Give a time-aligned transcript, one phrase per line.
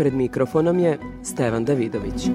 [0.00, 2.28] Pred mikrofonom je Stevan Davidović.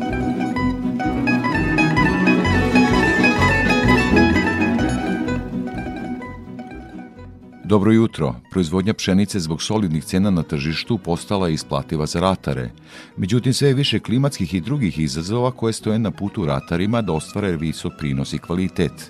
[7.63, 8.36] Dobro jutro.
[8.52, 12.70] Proizvodnja pšenice zbog solidnih cena na tržištu postala je isplativa za ratare.
[13.17, 17.58] Međutim, sve je više klimatskih i drugih izazova koje stoje na putu ratarima da ostvare
[17.58, 19.09] visok prinos i kvalitet.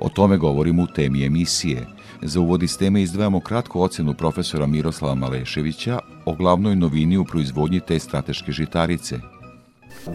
[0.00, 1.86] O tome govorimo u temi emisije.
[2.22, 7.80] Za uvod iz teme izdvajamo kratku ocenu profesora Miroslava Maleševića o glavnoj novini u proizvodnji
[7.80, 9.16] te strateške žitarice.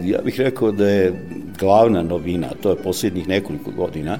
[0.00, 1.12] Ja bih rekao da je
[1.58, 4.18] glavna novina, to je posljednjih nekoliko godina,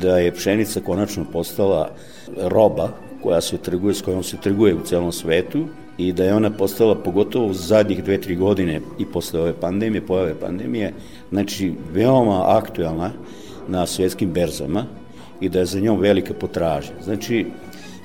[0.00, 1.90] da je pšenica konačno postala
[2.36, 2.88] roba
[3.22, 5.66] koja se trguje, s kojom se trguje u celom svetu
[5.98, 10.06] i da je ona postala pogotovo u zadnjih dve, tri godine i posle ove pandemije,
[10.06, 10.92] pojave pandemije,
[11.30, 13.10] znači veoma aktualna
[13.68, 14.84] na svetskim berzama
[15.40, 16.94] i da je za njom velika potražnja.
[17.04, 17.46] Znači,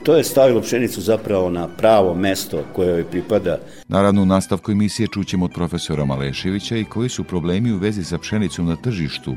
[0.04, 3.58] to je stavilo pšenicu zapravo na pravo mesto koje joj pripada.
[3.88, 8.18] Naravno, u nastavku emisije čućemo od profesora Maleševića i koji su problemi u vezi sa
[8.18, 9.36] pšenicom na tržištu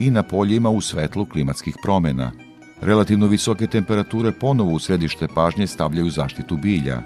[0.00, 2.32] i na poljima u svetlu klimatskih promena.
[2.80, 7.02] Relativno visoke temperature ponovo u središte pažnje stavljaju zaštitu bilja.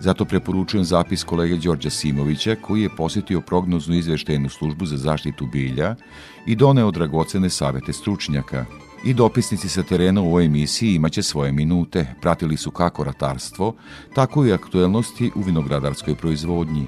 [0.00, 5.94] Zato preporučujem zapis kolege Đorđa Simovića koji je posjetio prognoznu izveštajnu službu za zaštitu bilja
[6.46, 8.64] i doneo dragocene savete stručnjaka.
[9.04, 12.06] I dopisnici sa terena u ovoj emisiji imaće svoje minute.
[12.20, 13.74] Pratili su kako ratarstvo,
[14.14, 16.86] tako i aktuelnosti u vinogradarskoj proizvodnji.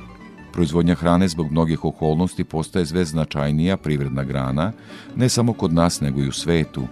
[0.52, 4.72] Proizvodnja hrane zbog mnogih okolnosti postaje sve značajnija privredna grana,
[5.16, 6.82] ne samo kod nas nego i u svetu.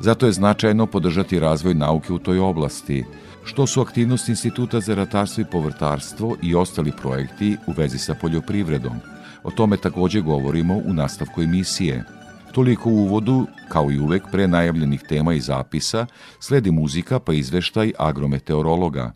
[0.00, 3.04] Zato je značajno podržati razvoj nauke u toj oblasti,
[3.44, 8.96] što su aktivnosti Instituta za ratarstvo i povrtarstvo i ostali projekti u vezi sa poljoprivredom.
[9.42, 12.17] O tome takođe govorimo u nastavku emisije.
[12.58, 16.06] Toliko u uvodu, kao i uvek pre najavljenih tema i zapisa,
[16.40, 19.12] sledi muzika pa izveštaj agrometeorologa.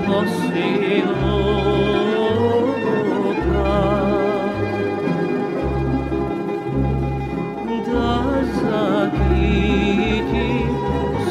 [0.00, 1.48] nebo sílu
[7.86, 10.48] da zakiti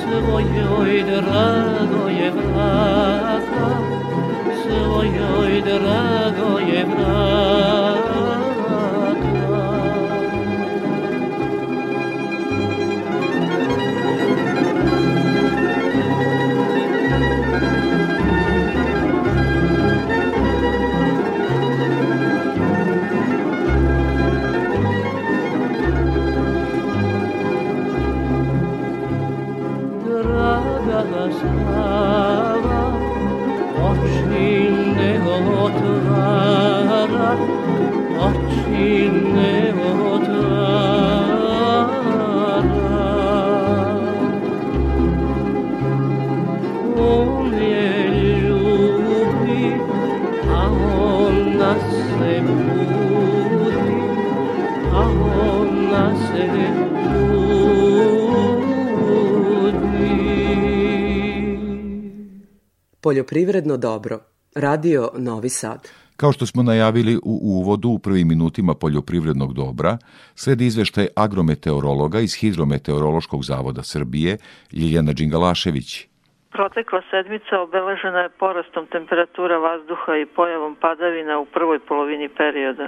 [0.02, 3.70] svojoj dragoje vrata,
[4.62, 6.27] svojoj dragoje
[63.08, 64.16] Poljoprivredno dobro.
[64.56, 65.80] Radio Novi Sad.
[66.18, 69.98] Kao što smo najavili u uvodu u prvim minutima poljoprivrednog dobra,
[70.36, 74.32] sledi izveštaj agrometeorologa iz Hidrometeorološkog zavoda Srbije,
[74.80, 75.90] Ljiljana Đingalašević.
[76.56, 82.88] Protekla sedmica obeležena je porastom temperatura vazduha i pojavom padavina u prvoj polovini perioda.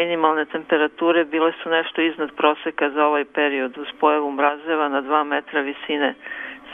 [0.00, 5.24] Minimalne temperature bile su nešto iznad proseka za ovaj period uz pojavu mrazeva na 2
[5.24, 6.14] metra visine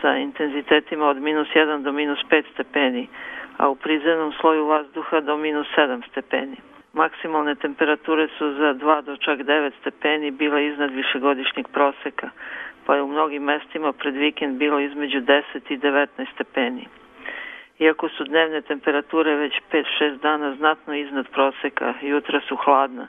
[0.03, 3.09] sa intenzitetima od minus 1 do minus 5 stepeni,
[3.57, 6.57] a u prizemnom sloju vazduha do minus 7 stepeni.
[6.93, 12.31] Maksimalne temperature su za 2 do čak 9 stepeni bile iznad višegodišnjeg proseka,
[12.87, 16.87] pa je u mnogim mestima pred vikend bilo između 10 i 19 stepeni.
[17.79, 23.09] Iako su dnevne temperature već 5-6 dana znatno iznad proseka, jutra su hladna,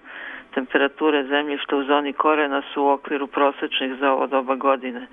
[0.53, 5.07] temperature zemljišta u zoni korena su u okviru prosečnih za ovo doba godine,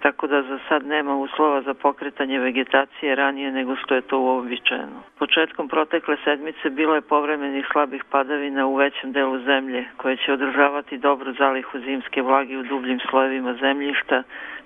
[0.00, 5.02] tako da za sad nema uslova za pokretanje vegetacije ranije nego što je to uobičajeno.
[5.18, 10.98] Početkom protekle sedmice bilo je povremenih slabih padavina u većem delu zemlje, koje će održavati
[10.98, 14.22] dobru zalihu zimske vlage u dubljim slojevima zemljišta,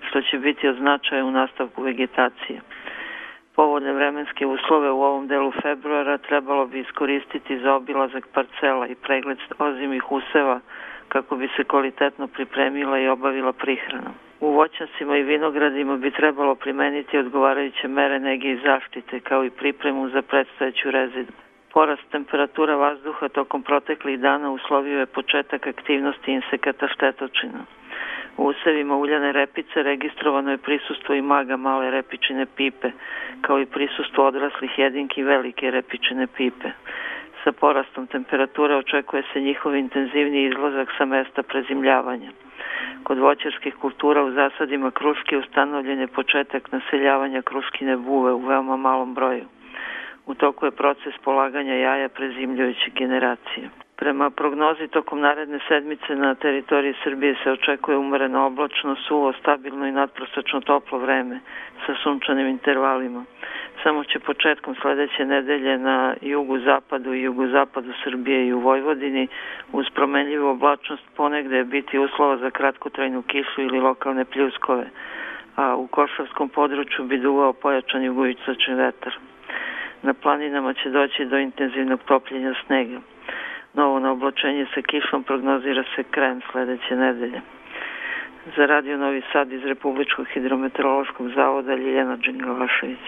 [0.07, 2.59] što će biti od značaja u nastavku vegetacije
[3.59, 9.37] povodne vremenske uslove u ovom delu februara trebalo bi iskoristiti za obilazak parcela i pregled
[9.57, 10.59] ozimih useva
[11.07, 14.11] kako bi se kvalitetno pripremila i obavila prihrana.
[14.39, 20.09] U voćancima i vinogradima bi trebalo primeniti odgovarajuće mere nege i zaštite kao i pripremu
[20.09, 21.33] za predstojeću rezidu.
[21.73, 27.59] Porast temperatura vazduha tokom proteklih dana uslovio je početak aktivnosti insekata štetočina.
[28.39, 32.91] U usevima uljane repice registrovano je prisustvo i maga male repičine pipe,
[33.41, 36.69] kao i prisustvo odraslih jedinki velike repičine pipe.
[37.43, 42.31] Sa porastom temperature očekuje se njihov intenzivni izlazak sa mesta prezimljavanja.
[43.03, 49.13] Kod voćarskih kultura u zasadima kruške ustanovljen je početak naseljavanja kruškine buve u veoma malom
[49.13, 49.45] broju.
[50.25, 53.69] U toku je proces polaganja jaja prezimljujuće generacije.
[53.99, 59.91] Prema prognozi tokom naredne sedmice na teritoriji Srbije se očekuje umereno oblačno, suvo, stabilno i
[59.91, 61.39] nadprosečno toplo vreme
[61.85, 63.23] sa sunčanim intervalima.
[63.83, 69.27] Samo će početkom sledeće nedelje na jugu zapadu i jugu zapadu Srbije i u Vojvodini
[69.71, 74.85] uz promenljivu oblačnost ponegde biti uslova za kratkotrajnu kišu ili lokalne pljuskove,
[75.55, 79.13] a u Košavskom području bi duvao pojačan jugoistočni vetar.
[80.03, 82.99] Na planinama će doći do intenzivnog topljenja snega.
[83.73, 87.41] Novo na oblačenje sa kišom prognozira se krajem sledeće nedelje.
[88.57, 93.05] Za Radio Novi Sad iz Republičkog hidrometeorološkog zavoda Ljiljana Đingalašević.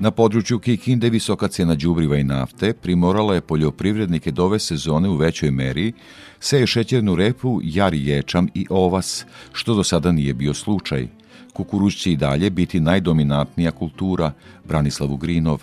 [0.00, 5.16] Na području Kikinde visoka cena đubriva i nafte primorala je poljoprivrednike do ove sezone u
[5.16, 5.92] većoj meri
[6.38, 11.06] seje šećernu repu, jari ječam i ovas, što do sada nije bio slučaj–
[11.52, 14.32] kukuruz će i dalje biti najdominantnija kultura,
[14.64, 15.62] Branislav Ugrinov.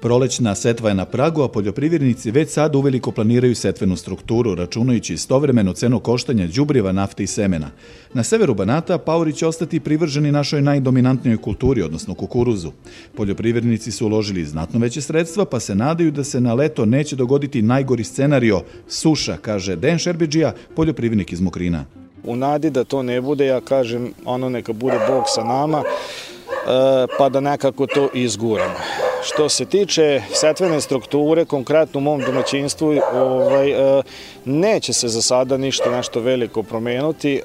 [0.00, 5.72] Prolećna setva je na pragu, a poljoprivrednici već sad uveliko planiraju setvenu strukturu, računajući istovremeno
[5.72, 7.70] cenu koštanja đubriva, nafte i semena.
[8.14, 12.72] Na severu Banata Pauri će ostati privrženi našoj najdominantnijoj kulturi, odnosno kukuruzu.
[13.16, 17.62] Poljoprivrednici su uložili znatno veće sredstva, pa se nadaju da se na leto neće dogoditi
[17.62, 21.84] najgori scenario suša, kaže Den Šerbeđija, poljoprivrednik iz Mokrina.
[22.24, 27.06] U nadi da to ne bude, ja kažem, ono neka bude Bog sa nama, e,
[27.18, 28.78] pa da nekako to izguramo.
[29.22, 34.02] Što se tiče setvene strukture, konkretno u mom domaćinstvu, ovaj, e,
[34.44, 37.34] neće se za sada ništa nešto veliko promenuti.
[37.36, 37.40] E,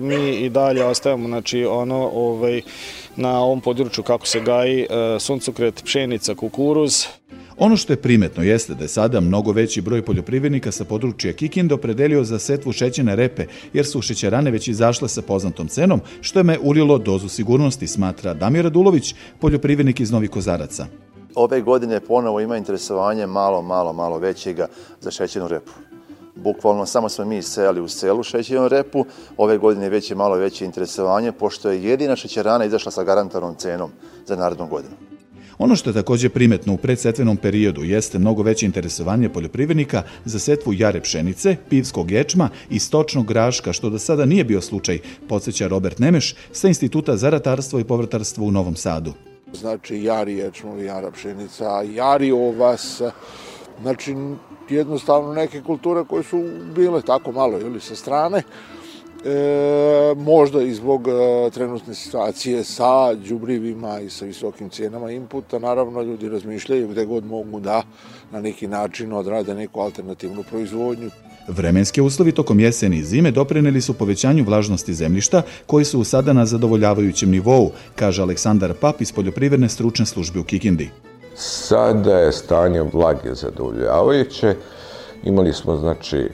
[0.00, 2.62] mi i dalje ostavamo znači, ono, ovaj,
[3.16, 4.86] na ovom području kako se gaji
[5.20, 7.04] suncokret, pšenica, kukuruz.
[7.58, 11.74] Ono što je primetno jeste da je sada mnogo veći broj poljoprivrednika sa područja Kikinda
[11.74, 16.42] opredelio za setvu šećene repe, jer su šećerane već izašle sa poznatom cenom, što je
[16.42, 20.86] me ulilo dozu sigurnosti, smatra Damir Radulović, poljoprivrednik iz Novih Kozaraca.
[21.34, 24.66] Ove godine ponovo ima interesovanje malo, malo, malo većega
[25.00, 25.72] za šećenu repu.
[26.34, 29.04] Bukvalno samo smo mi sejali u selu šećernu repu,
[29.36, 33.90] ove godine već je malo veće interesovanje, pošto je jedina šećerana izašla sa garantarnom cenom
[34.26, 34.94] za narednu godinu.
[35.58, 40.72] Ono što je takođe primetno u predsetvenom periodu jeste mnogo veće interesovanje poljoprivrednika za setvu
[40.72, 44.98] jare pšenice, pivskog ječma i stočnog graška, što do sada nije bio slučaj,
[45.28, 49.12] podsjeća Robert Nemeš sa Instituta za ratarstvo i povratarstvo u Novom Sadu.
[49.52, 53.02] Znači, jari ječmo, jara pšenica, jari ovas,
[53.82, 54.14] znači
[54.74, 58.42] jednostavno neke kulture koje su bile tako malo ili sa strane,
[59.24, 66.02] E, možda i zbog e, trenutne situacije sa đubrivima i sa visokim cijenama inputa, naravno
[66.02, 67.82] ljudi razmišljaju gde god mogu da
[68.32, 71.10] na neki način odrade neku alternativnu proizvodnju.
[71.48, 76.46] Vremenske uslovi tokom jeseni i zime doprineli su povećanju vlažnosti zemljišta koji su sada na
[76.46, 80.90] zadovoljavajućem nivou, kaže Aleksandar Pap iz Poljoprivredne stručne službe u Kikindi.
[81.44, 84.54] Sada je stanje vlage zadovoljavajuće.
[85.24, 86.28] Imali smo, znači, e,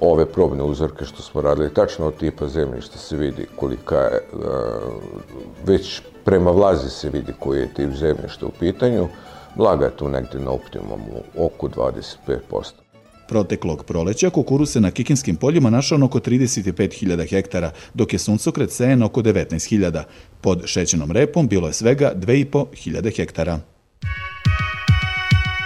[0.00, 4.20] ove probne uzorke što smo radili, tačno od tipa zemljišta se vidi kolika je, e,
[5.66, 9.08] već prema vlazi se vidi koji je tip zemljišta u pitanju.
[9.56, 12.72] Vlaga je tu negde na optimumu, oko 25%.
[13.28, 19.02] Proteklog proleća kukuruz se na kikinskim poljima našao oko 35.000 hektara, dok je suncokret sejen
[19.02, 20.02] oko 19.000.
[20.40, 23.60] Pod šećenom repom bilo je svega 2.500 hektara.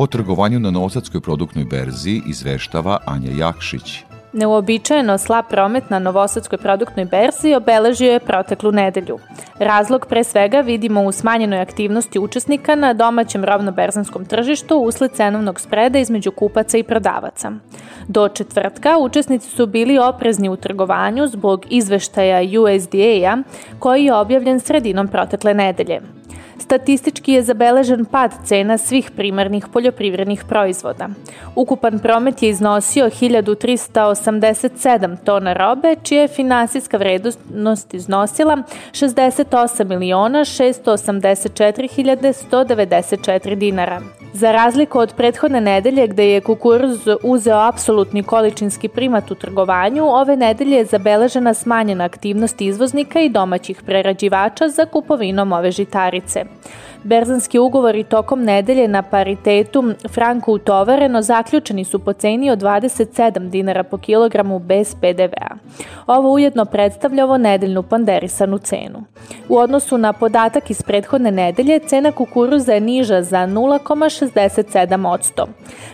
[0.00, 4.04] O trgovanju na Novosadskoj produktnoj berzi izveštava Anja Jakšić.
[4.32, 9.18] Neuobičajeno slab promet na Novosadskoj produktnoj berzi obeležio je proteklu nedelju.
[9.58, 15.98] Razlog pre svega vidimo u smanjenoj aktivnosti učesnika na domaćem robno-berzanskom tržištu usled cenovnog spreda
[15.98, 17.52] između kupaca i prodavaca.
[18.08, 23.36] Do četvrtka učesnici su bili oprezni u trgovanju zbog izveštaja USDA-a
[23.78, 26.00] koji je objavljen sredinom protekle nedelje.
[26.60, 31.08] Statistički je zabeležen pad cena svih primarnih poljoprivrednih proizvoda.
[31.54, 38.56] Ukupan promet je iznosio 1387 tona robe, čija je finansijska vrednost iznosila
[38.92, 44.00] 68 miliona 684 194 dinara.
[44.32, 50.36] Za razliku od prethodne nedelje gde je kukuruz uzeo apsolutni količinski primat u trgovanju, ove
[50.36, 56.44] nedelje je zabeležena smanjena aktivnost izvoznika i domaćih prerađivača za kupovinom ove žitarice.
[57.04, 63.82] Berzanski ugovori tokom nedelje na paritetu franko utovareno zaključeni su po ceni od 27 dinara
[63.82, 65.54] po kilogramu bez PDV-a.
[66.06, 69.02] Ovo ujedno predstavlja ovo nedeljnu panderisanu cenu.
[69.48, 75.46] U odnosu na podatak iz prethodne nedelje, cena kukuruza je niža za 0,67%.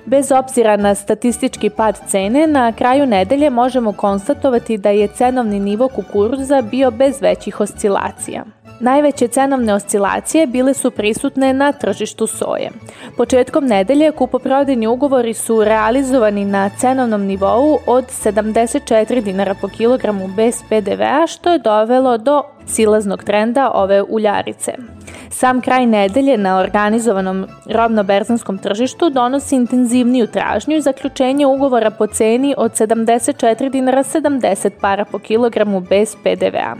[0.07, 5.89] Bez obzira na statistički pad cene, na kraju nedelje možemo konstatovati da je cenovni nivo
[5.89, 8.45] kukuruza bio bez većih oscilacija.
[8.81, 12.71] Najveće cenovne oscilacije bile su prisutne na tržištu soje.
[13.17, 20.63] Početkom nedelje kupoprodajni ugovori su realizovani na cenovnom nivou od 74 dinara po kilogramu bez
[20.69, 24.73] PDV-a, što je dovelo do silaznog trenda ove uljarice.
[25.31, 32.55] Sam kraj nedelje na organizovanom robno-berzanskom tržištu donosi intenzivniju tražnju i zaključenje ugovora po ceni
[32.59, 36.77] od 74 dinara 70 para po kilogramu bez PDV-a.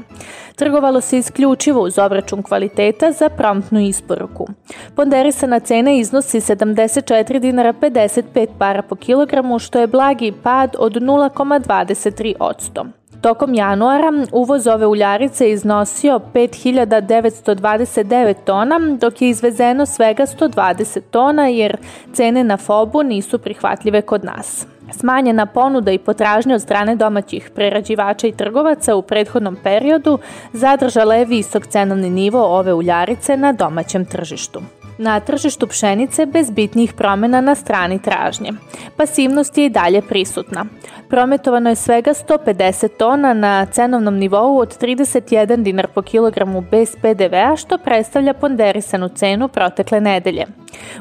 [0.57, 4.47] Trgovalo se isključivo uz obračun kvaliteta za promptnu isporuku.
[4.95, 12.35] Ponderisana cena iznosi 74 dinara 55 para po kilogramu, što je blagi pad od 0,23
[12.41, 12.87] odsto.
[13.27, 21.77] Tokom januara uvoz ove uljarice iznosio 5929 tona, dok je izvezeno svega 120 tona jer
[22.13, 24.67] cene na FOB-u nisu prihvatljive kod nas.
[24.93, 30.19] Smanjena ponuda i potražnja od strane domaćih prerađivača i trgovaca u prethodnom periodu
[30.53, 34.61] zadržala je visok cenovni nivo ove uljarice na domaćem tržištu.
[34.99, 38.53] Na tržištu pšenice bez bitnih promena na strani tražnje.
[38.97, 40.67] Pasivnost je i dalje prisutna.
[41.09, 47.57] Prometovano je svega 150 tona na cenovnom nivou od 31 dinar po kilogramu bez PDV-a,
[47.57, 50.47] što predstavlja ponderisanu cenu protekle nedelje.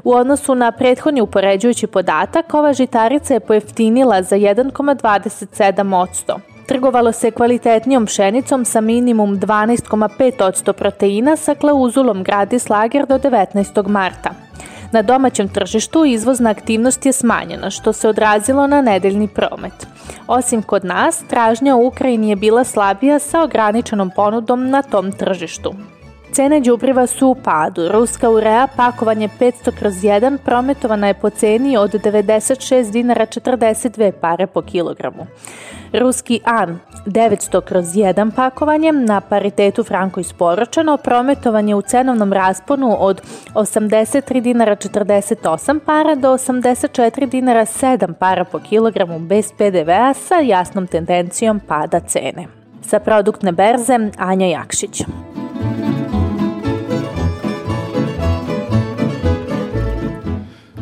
[0.04, 6.55] U odnosu na prethodni upoređujući podatak, ova žitarica je pojeftinila za 1,27%.
[6.66, 13.88] Trgovalo se kvalitetnijom pšenicom sa minimum 12,5% proteina sa klauzulom Gradis Lager do 19.
[13.88, 14.30] marta.
[14.92, 19.88] Na domaćem tržištu izvozna aktivnost je smanjena, što se odrazilo na nedeljni promet.
[20.28, 25.74] Osim kod nas, tražnja u Ukrajini je bila slabija sa ograničenom ponudom na tom tržištu.
[26.36, 27.88] Cene đubriva su u padu.
[27.92, 34.48] Ruska urea pakovanje 500 kroz 1 prometovana je po ceni od 96 dinara 42 pare
[34.48, 35.28] po kilogramu.
[35.94, 43.22] Ruski AN 900 kroz 1 pakovanje na paritetu franko isporučeno prometovanje u cenovnom rasponu od
[43.54, 50.88] 83 dinara 48 para do 84 dinara 7 para po kilogramu bez PDV-a sa jasnom
[50.88, 52.48] tendencijom pada cene.
[52.82, 55.06] Sa produktne berze Anja Jakšić.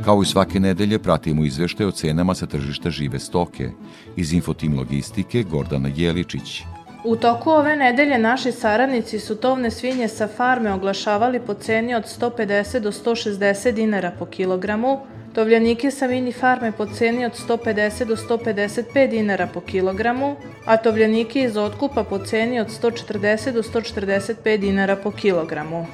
[0.06, 3.70] Kao i svake nedelje pratimo izveštaje o cenama sa tržišta žive stoke.
[4.16, 6.64] Iz Infotim Logistike Gordana Jeličić.
[7.06, 12.04] U toku ove nedelje naši saradnici su tovne svinje sa farme oglašavali po ceni od
[12.04, 15.00] 150 do 160 dinara po kilogramu,
[15.34, 21.44] tovljanike sa mini farme po ceni od 150 do 155 dinara po kilogramu, a tovljanike
[21.44, 25.86] iz otkupa po ceni od 140 do 145 dinara po kilogramu.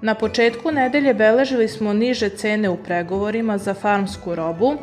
[0.00, 4.74] Na početku nedelje beležili smo niže cene u pregovorima za farmsku robu,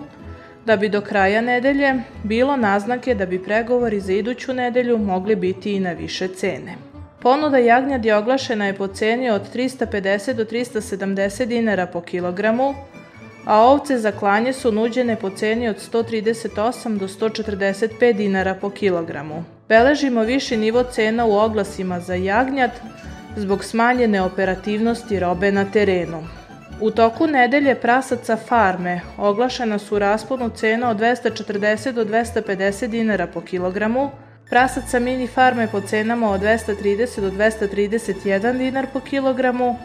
[0.66, 5.74] da bi do kraja nedelje bilo naznake da bi pregovori za iduću nedelju mogli biti
[5.74, 6.76] i na više cene.
[7.22, 12.74] Ponuda jagnjadi oglašena je po ceni od 350 do 370 dinara po kilogramu,
[13.46, 19.44] a ovce za klanje su nuđene po ceni od 138 do 145 dinara po kilogramu.
[19.70, 22.72] Beležimo viši nivo cena u oglasima za jagnjad,
[23.36, 26.24] zbog smanjene operativnosti robe na terenu.
[26.82, 33.42] U toku nedelje prasaca farme oglašena su rasponu cena od 240 do 250 dinara po
[33.42, 34.12] kilogramu,
[34.50, 39.78] prasaca mini farme po cenama od 230 do 231 dinar po kilogramu,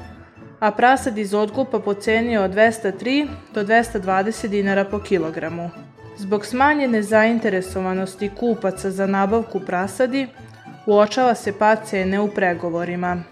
[0.60, 5.70] a prasad iz odkupa po ceni od 203 do 220 dinara po kilogramu.
[6.18, 10.28] Zbog smanjene zainteresovanosti kupaca za nabavku prasadi,
[10.86, 13.22] uočava se pad cene u pregovorima.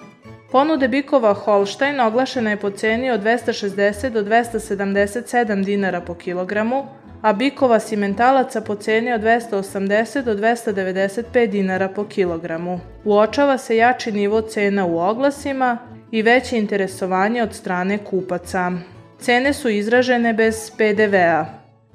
[0.53, 6.87] Ponude bikova Holstein oglašena je po ceni od 260 do 277 dinara po kilogramu,
[7.23, 12.81] a bikova simentalaca po ceni od 280 do 295 dinara po kilogramu.
[13.05, 15.79] Uočava se jači nivo cena u oglasima
[16.11, 18.73] i veće interesovanje od strane kupaca.
[19.21, 21.47] Cene su izražene bez PDV-a.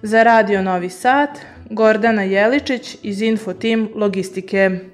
[0.02, 1.30] Za Radio Novi Sad,
[1.70, 4.93] Gordana Jeličić iz Infotim Logistike.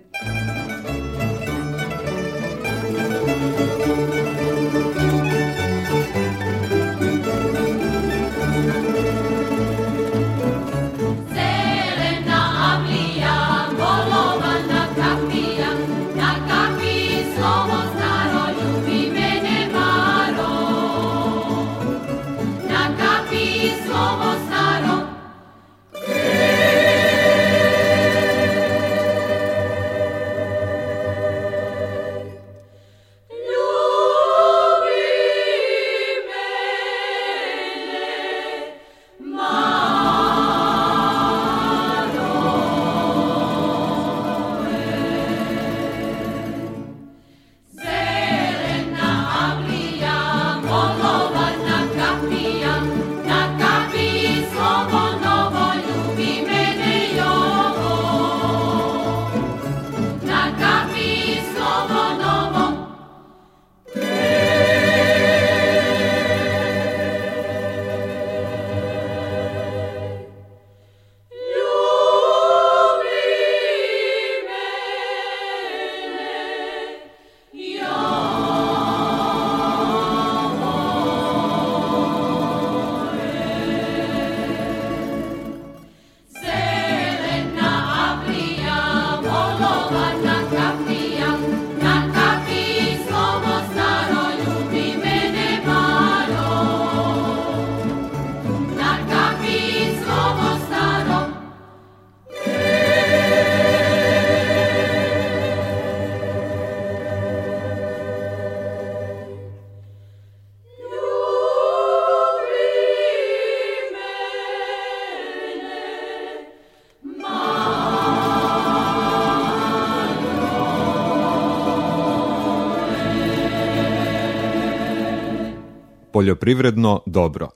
[126.19, 127.49] Poljoprivredno dobro.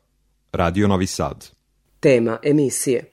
[0.54, 1.50] Radio Novi Sad.
[2.00, 3.04] Tema emisije.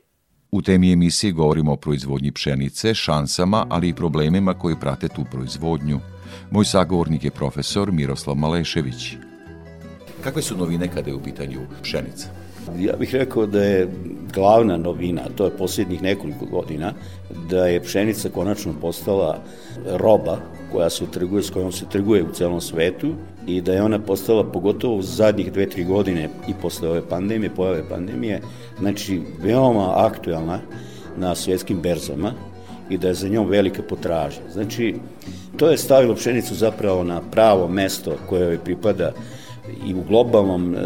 [0.50, 6.00] U temi emisije govorimo o proizvodnji pšenice, šansama, ali i problemima koji prate tu proizvodnju.
[6.50, 9.12] Moj sagovornik je profesor Miroslav Malešević.
[10.24, 12.28] Kakve su novine kada je u pitanju pšenica?
[12.78, 13.88] Ja bih rekao da je
[14.34, 16.94] glavna novina, to je posljednjih nekoliko godina,
[17.48, 19.42] da je pšenica konačno postala
[19.86, 20.38] roba
[20.72, 23.12] koja se trguje, s kojom se trguje u celom svetu
[23.46, 27.54] i da je ona postala pogotovo u zadnjih dve, tri godine i posle ove pandemije,
[27.56, 28.40] pojave pandemije,
[28.78, 30.58] znači veoma aktuelna
[31.16, 32.32] na svjetskim berzama
[32.90, 34.42] i da je za njom velika potražnja.
[34.52, 34.94] Znači,
[35.56, 39.12] to je stavilo pšenicu zapravo na pravo mesto koje joj pripada
[39.86, 40.78] i u globalnom e,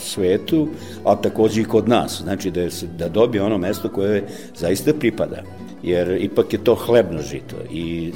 [0.00, 0.68] svetu,
[1.04, 2.20] a takođe i kod nas.
[2.22, 5.42] Znači da, je, da dobije ono mesto koje zaista pripada.
[5.82, 8.12] Jer ipak je to hlebno žito i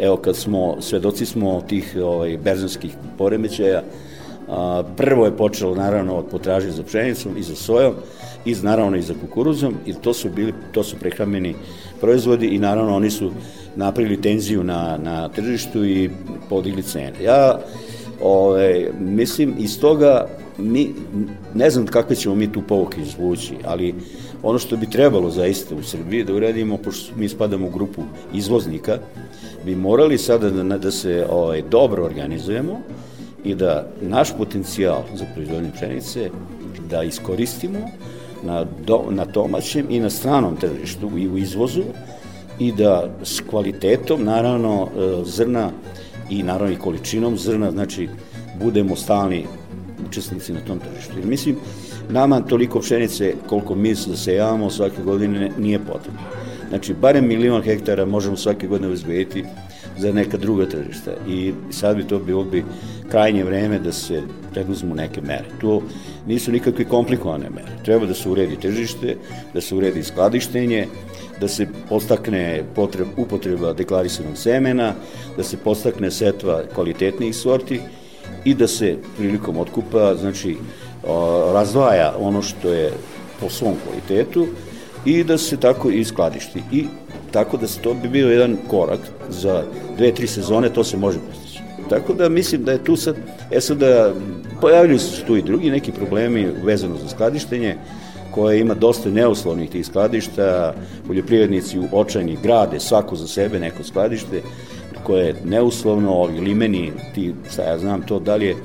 [0.00, 3.82] evo kad smo, svedoci smo tih ovaj, berzanskih poremećaja,
[4.48, 7.94] a, prvo je počelo naravno od potražnje za pšenicom i za sojom,
[8.44, 11.54] i naravno i za kukuruzom, i to su bili, to su prehrambeni
[12.00, 13.30] proizvodi i naravno oni su
[13.76, 16.10] napravili tenziju na, na tržištu i
[16.48, 17.12] podigli cene.
[17.22, 17.60] Ja
[18.20, 20.26] ove, mislim, iz toga
[20.58, 20.94] mi,
[21.54, 23.94] ne znam kakve ćemo mi tu povuke izvući, ali
[24.42, 28.02] ono što bi trebalo zaista u Srbiji da uradimo, pošto mi spadamo u grupu
[28.34, 28.98] izvoznika,
[29.68, 32.80] bi morali sada da, da se ovaj, dobro organizujemo
[33.44, 36.30] i da naš potencijal za proizvodnje pšenice
[36.90, 37.78] da iskoristimo
[38.42, 41.82] na, do, na domaćem i na stranom tržištu i u izvozu
[42.58, 45.70] i da s kvalitetom, naravno, e, zrna
[46.30, 48.08] i naravno i količinom zrna, znači
[48.60, 49.44] budemo stalni
[50.08, 51.18] učesnici na tom tržištu.
[51.18, 51.56] Jer mislim,
[52.10, 56.20] nama toliko pšenice koliko mi zasejavamo svake godine nije potrebno.
[56.68, 59.44] Znači, barem milion hektara možemo svake godine uzgojiti
[59.98, 62.64] za neka druga tržišta i sad bi to bilo bi
[63.10, 65.44] krajnje vreme da se preduzmu neke mere.
[65.60, 65.82] To
[66.26, 67.72] nisu nikakve komplikovane mere.
[67.84, 69.16] Treba da se uredi tržište,
[69.54, 70.86] da se uredi skladištenje,
[71.40, 74.92] da se postakne potreb, upotreba deklarisanog semena,
[75.36, 77.80] da se postakne setva kvalitetnijih sorti
[78.44, 80.56] i da se prilikom otkupa znači,
[81.52, 82.92] razdvaja ono što je
[83.40, 84.46] po svom kvalitetu
[85.08, 86.62] i da se tako i skladišti.
[86.72, 86.84] I
[87.30, 89.62] tako da se to bi bio jedan korak za
[89.96, 91.60] dve, tri sezone, to se može postići.
[91.88, 93.16] Tako da mislim da je tu sad,
[93.50, 94.12] e sad da
[94.60, 97.76] pojavili su tu i drugi neki problemi vezano za skladištenje,
[98.30, 100.74] koje ima dosta neuslovnih tih skladišta,
[101.06, 104.42] poljoprivrednici u očajni grade svako za sebe neko skladište,
[105.02, 108.56] koje je neuslovno, ovi limeni, ti, sad ja znam to da li je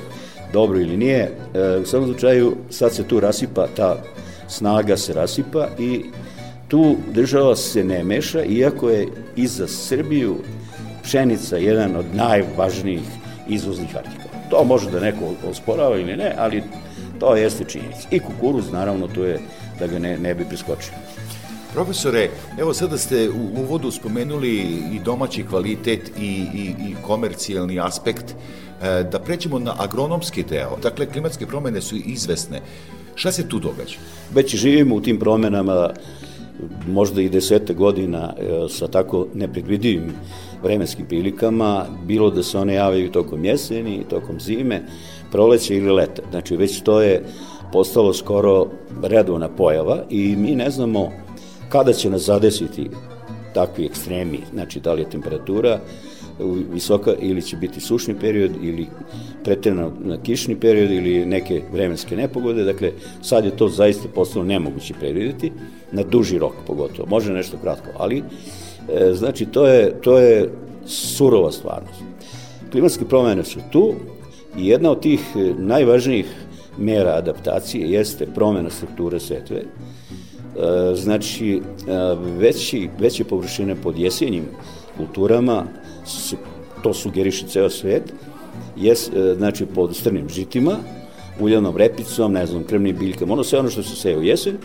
[0.53, 4.03] dobro ili nije, e, u svakom slučaju sad se tu rasipa, ta
[4.47, 6.03] snaga se rasipa i
[6.73, 10.37] tu država se ne meša, iako je i za Srbiju
[11.03, 13.01] pšenica jedan od najvažnijih
[13.47, 14.49] izvoznih artikala.
[14.49, 16.63] To može da neko osporava ili ne, ali
[17.19, 18.07] to jeste činjenica.
[18.11, 19.39] I kukuruz, naravno, to je
[19.79, 20.97] da ga ne, ne bi preskočili.
[21.73, 24.57] Profesore, evo sada ste u uvodu spomenuli
[24.93, 28.25] i domaći kvalitet i, i, i komercijalni aspekt.
[28.81, 30.77] E, da prećemo na agronomski deo.
[30.81, 32.61] Dakle, klimatske promene su izvesne.
[33.15, 33.97] Šta se tu događa?
[34.33, 35.93] Već živimo u tim promenama
[36.87, 40.13] možda i desete godina e, sa tako nepredvidivim
[40.63, 44.81] vremenskim prilikama, bilo da se one javaju tokom jeseni, tokom zime,
[45.31, 46.21] proleće ili leta.
[46.31, 47.23] Znači, već to je
[47.71, 48.67] postalo skoro
[49.03, 51.11] redovna pojava i mi ne znamo
[51.69, 52.89] kada će nas zadesiti
[53.53, 55.79] takvi ekstremi, znači da li je temperatura
[56.71, 58.87] visoka ili će biti sušni period ili
[59.43, 64.93] pretredno na kišni period ili neke vremenske nepogode, dakle sad je to zaista postalo nemoguće
[64.99, 65.51] predvideti,
[65.91, 70.49] na duži rok pogotovo, može nešto kratko, ali e, znači to je, to je
[70.85, 72.03] surova stvarnost.
[72.71, 73.93] Klimatske promene su tu
[74.57, 76.25] i jedna od tih e, najvažnijih
[76.77, 79.65] mera adaptacije jeste promena strukture setve, e,
[80.95, 81.61] znači
[82.37, 84.45] veći, veće površine pod jesenjim
[84.97, 85.65] kulturama
[86.83, 88.13] to sugeriše ceo svet,
[88.77, 88.95] je
[89.37, 90.77] znači pod strnim žitima,
[91.39, 94.57] uljanom repicom, ne znam, kremnim biljkama, ono sve ono što se seje u jesen,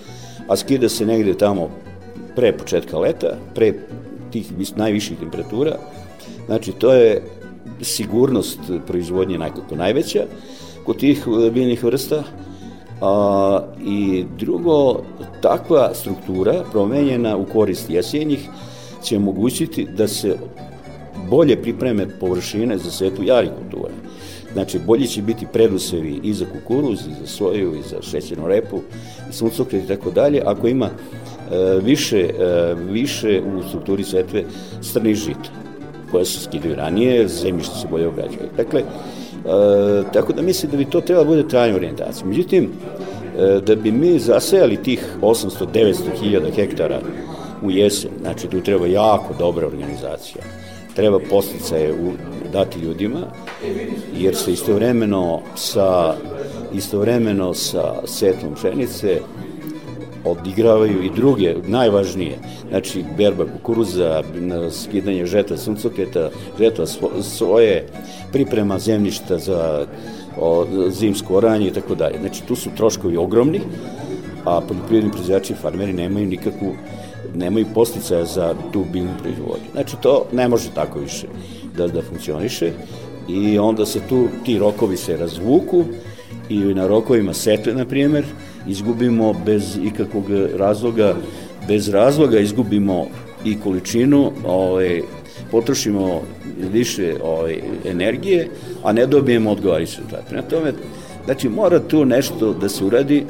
[0.49, 1.71] a skida se negde tamo
[2.37, 3.73] pre početka leta, pre
[4.31, 5.77] tih najviših temperatura,
[6.47, 7.23] znači to je
[7.81, 10.25] sigurnost proizvodnje najkako najveća
[10.85, 12.23] kod tih biljnih vrsta,
[13.01, 15.03] a, i drugo,
[15.43, 18.49] takva struktura promenjena u korist jesenjih
[19.03, 20.37] će omogućiti da se
[21.31, 23.93] bolje pripreme površine za setu jarih kultura.
[24.53, 28.81] Znači, bolji će biti predusevi i za kukuruz, i za soju, i za šećernu repu,
[29.31, 34.45] i suncokret i tako dalje, ako ima e, više, e, više u strukturi setve
[34.83, 35.51] strnih žita,
[36.11, 38.49] koje se skidaju ranije, zemljište se bolje obrađuje.
[38.57, 38.83] Dakle,
[40.13, 42.27] tako da mislim da bi to trebalo da bude trajna orijentacija.
[42.27, 42.71] Međutim,
[43.39, 47.01] e, da bi mi zasejali tih 800-900 hiljada hektara
[47.63, 50.43] u jesen, znači tu treba jako dobra organizacija,
[50.99, 52.13] treba posticaje u,
[52.53, 53.21] dati ljudima,
[54.17, 56.15] jer se istovremeno sa
[56.75, 59.21] istovremeno sa setom pšenice
[60.25, 64.23] odigravaju i druge, najvažnije, znači berba kukuruza,
[64.71, 66.87] skidanje žeta suncoketa, žeta
[67.23, 67.87] soje,
[68.33, 69.87] priprema zemljišta za
[70.41, 72.19] o, zimsko oranje i tako dalje.
[72.21, 73.61] Znači tu su troškovi ogromni,
[74.45, 76.75] a poljoprivredni proizvođači i farmeri nemaju nikakvu
[77.35, 79.71] nemaju posticaja za tu biljnu proizvodnju.
[79.73, 81.27] Znači to ne može tako više
[81.77, 82.73] da, da funkcioniše
[83.29, 85.85] i onda se tu ti rokovi se razvuku
[86.49, 88.25] i na rokovima setve, na primjer,
[88.69, 90.25] izgubimo bez ikakvog
[90.57, 91.15] razloga,
[91.69, 93.07] bez razloga izgubimo
[93.45, 95.03] i količinu, ovaj,
[95.51, 96.23] potrošimo
[96.73, 98.49] više ovaj, energije,
[98.83, 100.29] a ne dobijemo odgovarajući rezultat.
[100.29, 100.73] Prema tome,
[101.25, 103.25] znači mora tu nešto da se uradi,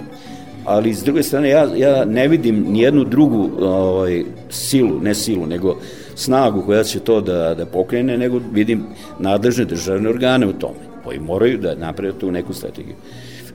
[0.69, 5.47] ali s druge strane ja, ja ne vidim ni jednu drugu ovaj, silu, ne silu,
[5.47, 5.77] nego
[6.15, 8.85] snagu koja će to da, da pokrene, nego vidim
[9.19, 12.95] nadležne državne organe u tome, koji moraju da naprave tu neku strategiju.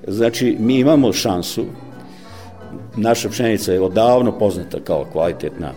[0.08, 1.66] Znači, mi imamo šansu,
[2.96, 5.72] naša pšenica je odavno poznata kao kvalitetna,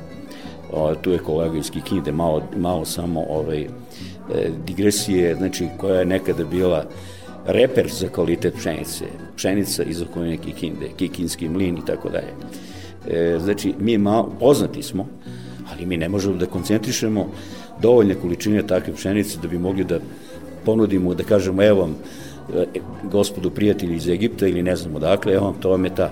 [0.72, 3.68] o, tu je kolega iz Kikinde, malo, malo samo ovaj, e,
[4.66, 6.84] digresije, znači, koja je nekada bila
[7.46, 9.04] reper za kvalitet pšenice,
[9.36, 12.32] pšenica iz okoline Kikinde, Kikinski mlin i tako dalje.
[13.10, 15.08] E, znači, mi malo, poznati smo,
[15.72, 17.28] ali mi ne možemo da koncentrišemo
[17.82, 20.00] dovoljne količine takve pšenice da bi mogli da
[20.64, 21.96] ponudimo, da kažemo, evo vam,
[22.54, 22.66] E,
[23.02, 26.10] gospodu prijatelji iz Egipta ili ne znam odakle, evo to vam je ta.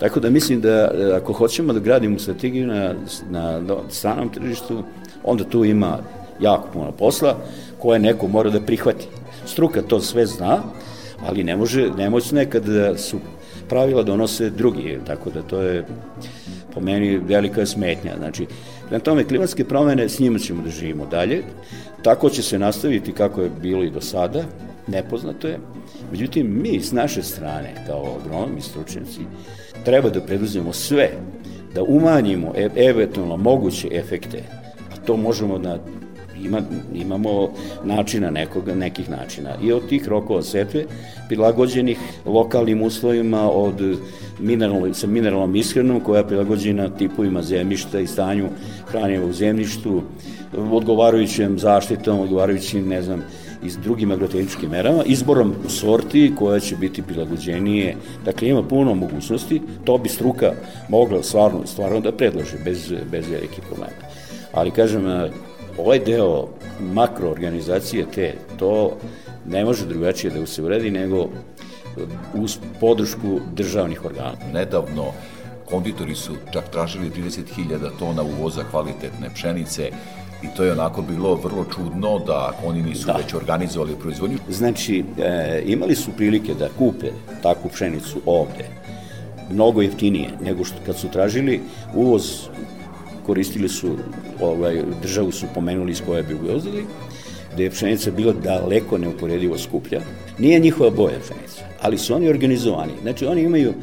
[0.00, 2.94] Tako da mislim da e, ako hoćemo da gradimo strategiju na,
[3.30, 4.82] na stranom tržištu,
[5.24, 5.98] onda tu ima
[6.40, 7.36] jako puno posla
[7.78, 9.06] koje neko mora da prihvati.
[9.46, 10.62] Struka to sve zna,
[11.26, 13.18] ali ne može, nemoćno je kada su
[13.68, 15.84] pravila donose drugi, tako da to je
[16.74, 18.16] po meni velika smetnja.
[18.18, 18.46] Znači,
[18.90, 21.42] na tome klimatske promene, s njima ćemo da živimo dalje,
[22.02, 24.44] tako će se nastaviti kako je bilo i do sada,
[24.86, 25.58] nepoznato je.
[26.10, 29.20] Međutim, mi s naše strane, kao agronomi, stručnjaci,
[29.84, 31.10] treba da preduzmemo sve
[31.74, 34.42] da umanjimo e eventualno moguće efekte,
[34.92, 35.78] a to možemo da
[36.44, 36.60] ima,
[36.94, 37.48] imamo
[37.84, 39.50] načina nekoga, nekih načina.
[39.62, 40.84] I od tih rokova setve,
[41.28, 43.98] prilagođenih lokalnim uslovima od
[44.40, 48.48] mineralno, sa mineralnom ishranom koja je prilagođena tipovima zemljišta i stanju
[48.86, 50.02] hranjeva u zemljištu,
[50.70, 53.22] odgovarajućem zaštitom, odgovarajućim, ne znam,
[53.64, 57.96] i s drugim agrotehničkim merama, izborom sorti koja će biti prilagođenije.
[58.24, 60.52] Dakle, ima puno mogućnosti, to bi struka
[60.88, 63.92] mogla stvarno, stvarno da predlože bez, bez velikih problema.
[64.52, 65.02] Ali, kažem,
[65.78, 66.48] ovaj deo
[66.80, 68.96] makroorganizacije te, to
[69.46, 71.28] ne može drugačije da se uredi nego
[72.34, 74.36] uz podršku državnih organa.
[74.52, 75.04] Nedavno
[75.64, 79.90] konditori su čak tražili 30.000 tona uvoza kvalitetne pšenice
[80.42, 83.12] I to je onako bilo vrlo čudno da oni nisu da.
[83.12, 84.38] već organizovali proizvodnju.
[84.48, 87.10] Znači, e, imali su prilike da kupe
[87.42, 88.64] takvu pšenicu ovde,
[89.50, 91.60] mnogo jeftinije nego što kad su tražili
[91.94, 92.48] uvoz
[93.26, 93.96] koristili su,
[94.40, 96.84] ovaj, državu su pomenuli iz koje bi uvozili,
[97.56, 100.00] da je pšenica bila daleko neuporedivo skuplja.
[100.38, 102.92] Nije njihova boja pšenica, ali su oni organizovani.
[103.02, 103.74] Znači, oni imaju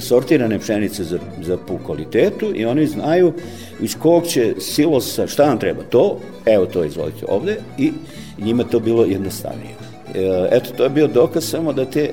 [0.00, 3.32] sortirane pšenice za, za po kvalitetu i oni znaju
[3.80, 7.92] iz kog će silosa, šta nam treba to, evo to izvolite ovde i
[8.38, 9.74] njima to bilo jednostavnije.
[10.14, 12.10] E, eto, to je bio dokaz samo da te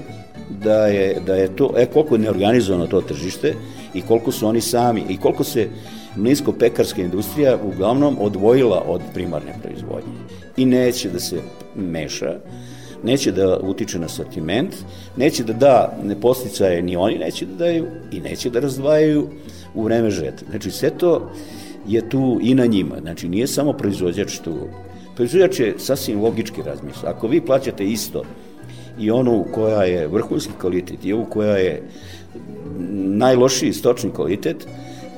[0.49, 3.53] da je, da je to, e koliko je neorganizovano to tržište
[3.93, 5.67] i koliko su oni sami i koliko se
[6.17, 10.13] mlinsko-pekarska industrija uglavnom odvojila od primarne proizvodnje
[10.57, 11.41] i neće da se
[11.75, 12.39] meša
[13.03, 14.75] neće da utiče na sortiment,
[15.17, 19.27] neće da da ne posticaje ni oni neće da daju i neće da razdvajaju
[19.73, 20.45] u vreme žeta.
[20.49, 21.31] Znači sve to
[21.87, 22.95] je tu i na njima.
[23.01, 24.55] Znači nije samo proizvođač tu.
[25.15, 27.09] Proizvođač je sasvim logički razmisla.
[27.09, 28.23] Ako vi plaćate isto
[28.99, 31.83] i onu koja je vrhunski kvalitet i ovu koja je
[32.93, 34.67] najlošiji stočni kvalitet,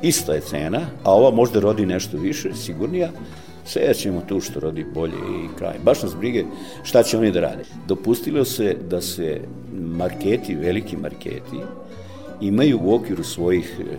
[0.02, 3.12] ista je cena, a ova možda rodi nešto više, sigurnija,
[3.70, 5.76] Sve ćemo tu što rodi bolje i kraj.
[5.84, 6.44] Baš nas brige
[6.84, 7.64] šta će oni da rade.
[7.88, 9.42] Dopustilo se da se
[9.74, 11.60] marketi, veliki marketi,
[12.42, 13.98] imaju u okviru svojih e,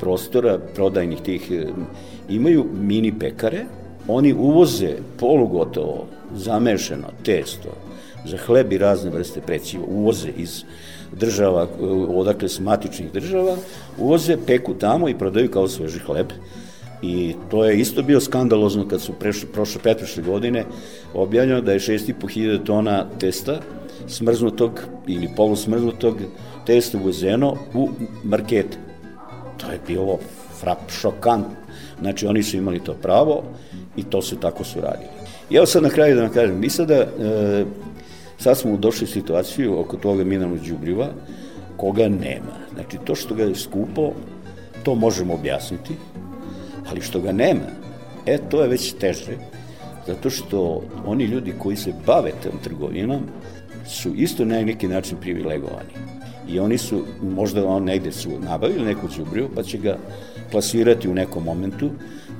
[0.00, 1.66] prostora, prodajnih tih, e,
[2.28, 3.64] imaju mini pekare,
[4.08, 7.76] oni uvoze polugotovo, zamešano testo,
[8.24, 10.64] za hleb i razne vrste preciva, uvoze iz
[11.20, 11.68] država,
[12.08, 13.56] odakle su matičnih država,
[13.98, 16.32] uvoze, peku tamo i prodaju kao sveži hleb
[17.04, 20.64] I to je isto bio skandalozno kad su prešle, prošle pretprošle godine
[21.14, 23.60] objavljeno da je 6.500 tona testa
[24.06, 26.16] smrznutog ili polusmrznutog
[26.66, 27.88] testa uvezeno u
[28.24, 28.76] markete.
[29.56, 30.18] To je bilo
[30.60, 31.46] frap, šokant.
[32.00, 33.42] Znači, oni su imali to pravo
[33.96, 35.10] i to se tako su radili.
[35.50, 37.64] I evo sad na kraju da vam kažem, mi sada, e,
[38.38, 41.08] sad smo došli u situaciju oko toga mineralnog džubriva,
[41.76, 42.54] koga nema.
[42.74, 44.12] Znači, to što ga je skupo,
[44.82, 45.94] to možemo objasniti,
[46.90, 47.68] ali što ga nema,
[48.26, 49.36] e, to je već teže,
[50.06, 53.20] zato što oni ljudi koji se bave tom trgovinom
[53.86, 55.94] su isto na neki način privilegovani.
[56.48, 59.96] I oni su, možda on negde su nabavili neku džubriju, pa će ga
[60.50, 61.90] plasirati u nekom momentu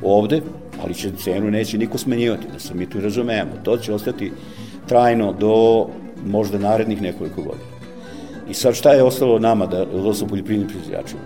[0.02, 0.40] ovde,
[0.82, 3.50] ali će cenu neće niko smenjivati, da se mi tu razumemo.
[3.62, 4.32] To će ostati
[4.88, 5.86] trajno do
[6.26, 7.74] možda narednih nekoliko godina.
[8.50, 11.20] I sad šta je ostalo nama, da, odnosno poljoprivrednim proizvođačima?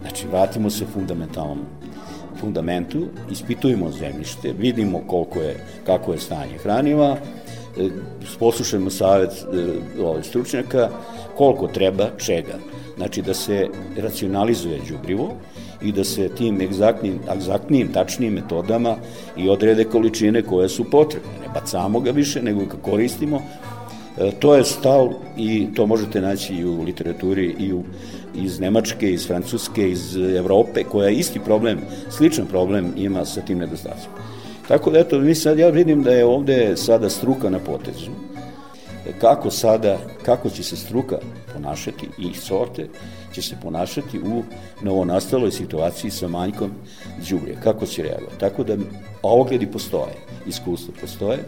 [0.00, 1.58] Znači, vratimo se fundamentalnom
[2.40, 7.16] fundamentu, ispitujemo zemljište, vidimo koliko je, kako je stanje hraniva,
[7.78, 7.88] e,
[8.38, 10.88] poslušajmo savet e, ove stručnjaka,
[11.36, 12.58] koliko treba, čega.
[12.96, 15.32] Znači da se racionalizuje đubrivo
[15.84, 18.96] i da se tim egzaktnim, egzaktnim, tačnim metodama
[19.36, 21.30] i odrede količine koje su potrebne.
[21.42, 23.42] Ne bacamo ga više, nego ga koristimo.
[24.18, 27.82] E, to je stav i to možete naći i u literaturi i u
[28.34, 31.78] iz Nemačke, iz Francuske, iz Evrope, koja isti problem,
[32.10, 34.14] sličan problem ima sa tim nedostacima.
[34.68, 38.10] Tako da, eto, mi sad, ja vidim da je ovde sada struka na potezu.
[39.20, 41.18] Kako sada, kako će se struka
[41.54, 42.88] ponašati i sorte
[43.32, 44.42] će se ponašati u
[44.82, 46.70] novonastaloj situaciji sa manjkom
[47.22, 47.60] džubrija.
[47.60, 48.38] Kako će reagovati?
[48.38, 48.76] Tako da
[49.22, 50.14] ogledi postoje,
[50.46, 51.38] iskustvo postoje,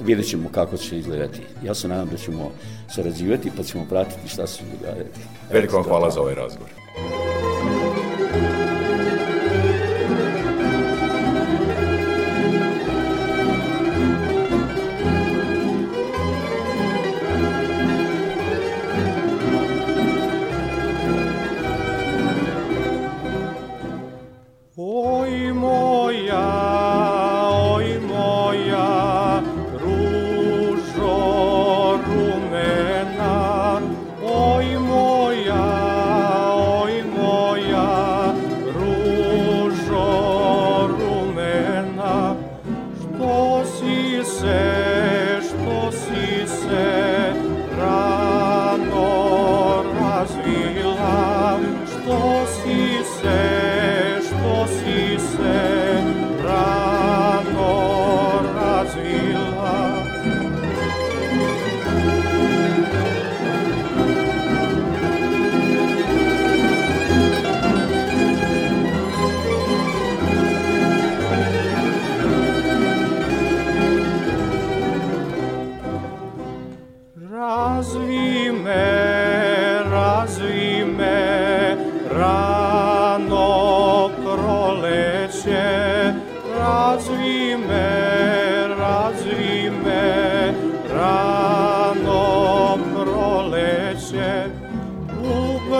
[0.00, 1.40] vidjet ćemo kako će izgledati.
[1.64, 2.50] Ja se nadam da ćemo
[2.94, 5.20] sarađivati pa ćemo pratiti šta se događati.
[5.52, 6.70] Veliko vam hvala za ovaj razgovor.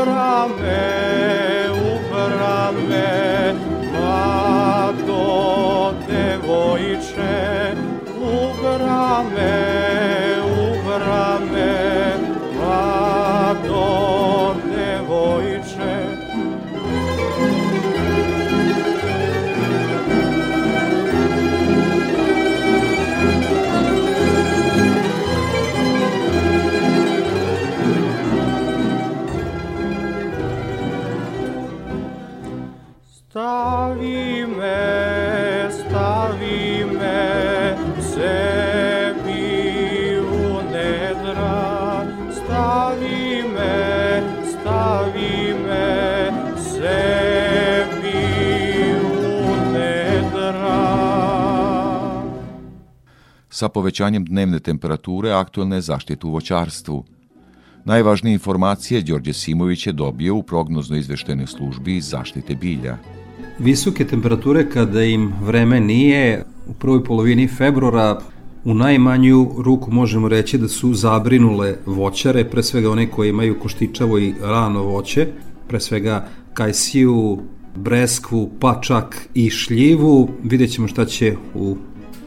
[0.07, 0.84] Abraham.
[53.65, 57.05] Sa povećanjem dnevne temperature aktuelne zaštite u voćarstvu.
[57.85, 62.99] Najvažnije informacije Đorđe Simović je dobio u prognoznoj izveštenoj službi zaštite bilja.
[63.59, 68.21] Visoke temperature kada im vreme nije u prvoj polovini februara
[68.65, 74.19] u najmanju ruku možemo reći da su zabrinule voćare, pre svega one koje imaju koštičavo
[74.19, 75.27] i rano voće,
[75.69, 77.39] pre svega kajsiju,
[77.77, 80.29] breskvu, pa čak i šljivu.
[80.43, 81.77] Vidjet ćemo šta će u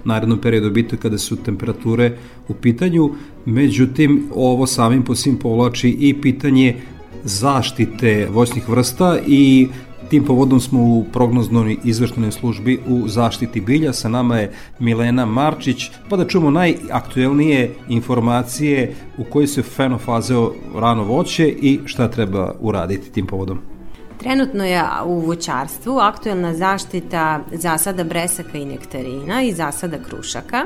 [0.08, 3.10] narednom periodu biti kada su temperature u pitanju,
[3.45, 6.76] međutim ovo samim po svim povlači i pitanje
[7.24, 9.68] zaštite voćnih vrsta i
[10.10, 13.93] Tim povodom smo u prognoznoj izvršnoj službi u zaštiti bilja.
[13.93, 21.03] Sa nama je Milena Marčić, pa da čujemo najaktuelnije informacije u kojoj se fenofazeo rano
[21.03, 23.76] voće i šta treba uraditi tim povodom.
[24.20, 30.65] Trenutno je u voćarstvu aktuelna zaštita zasada bresaka i nektarina i zasada krušaka,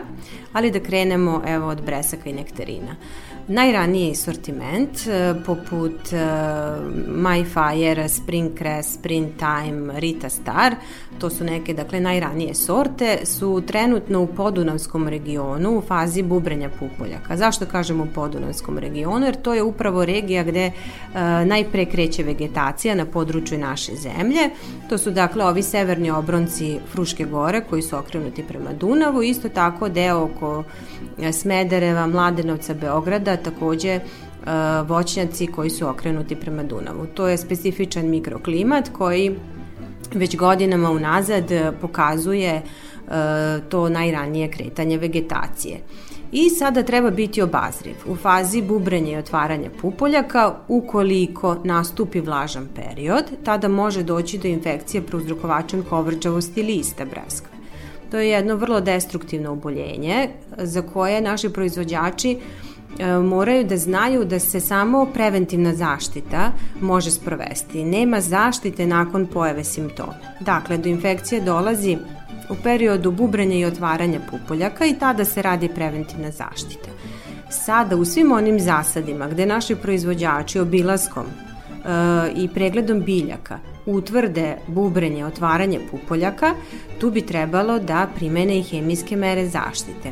[0.54, 2.96] ali da krenemo evo od bresaka i nektarina.
[3.48, 6.20] Najraniji sortiment e, poput uh,
[7.08, 10.76] My Fire, Spring Crest, Spring Time, Rita Star,
[11.20, 17.38] to su neke dakle najranije sorte, su trenutno u Podunavskom regionu u fazi bubrenja pupoljaka.
[17.38, 19.26] Zašto kažemo u Podunavskom regionu?
[19.26, 21.14] Jer to je upravo regija gde uh,
[21.48, 24.50] najpre kreće vegetacija na području naše zemlje.
[24.90, 29.90] To su dakle ovi severni obronci Fruške gore koji su okrenuti prema Dunavu, isto tako
[29.90, 30.64] deo oko
[31.34, 34.02] Smedereva, Mladenovca, Beograda, takođe e,
[34.88, 37.06] voćnjaci koji su okrenuti prema Dunavu.
[37.14, 39.36] To je specifičan mikroklimat koji
[40.14, 41.52] već godinama unazad
[41.82, 42.62] pokazuje e,
[43.70, 45.80] to najranije kretanje vegetacije.
[46.32, 47.96] I sada treba biti obazriv.
[48.08, 55.02] U fazi bubrenja i otvaranja pupoljaka, ukoliko nastupi vlažan period, tada može doći do infekcije
[55.02, 57.52] prouzrokovačem kovrđavosti lista breskve.
[58.12, 62.40] To je jedno vrlo destruktivno oboljenje za koje naši proizvođači e,
[63.24, 67.84] moraju da znaju da se samo preventivna zaštita može sprovesti.
[67.84, 70.14] Nema zaštite nakon pojave simptoma.
[70.40, 71.98] Dakle, do infekcije dolazi
[72.50, 76.90] u periodu bubrenja i otvaranja pupoljaka i tada se radi preventivna zaštita.
[77.50, 81.32] Sada u svim onim zasadima gde naši proizvođači obilaskom e,
[82.36, 86.54] i pregledom biljaka utvrde bubrenje, otvaranje pupoljaka,
[87.00, 90.12] tu bi trebalo da primene i hemijske mere zaštite.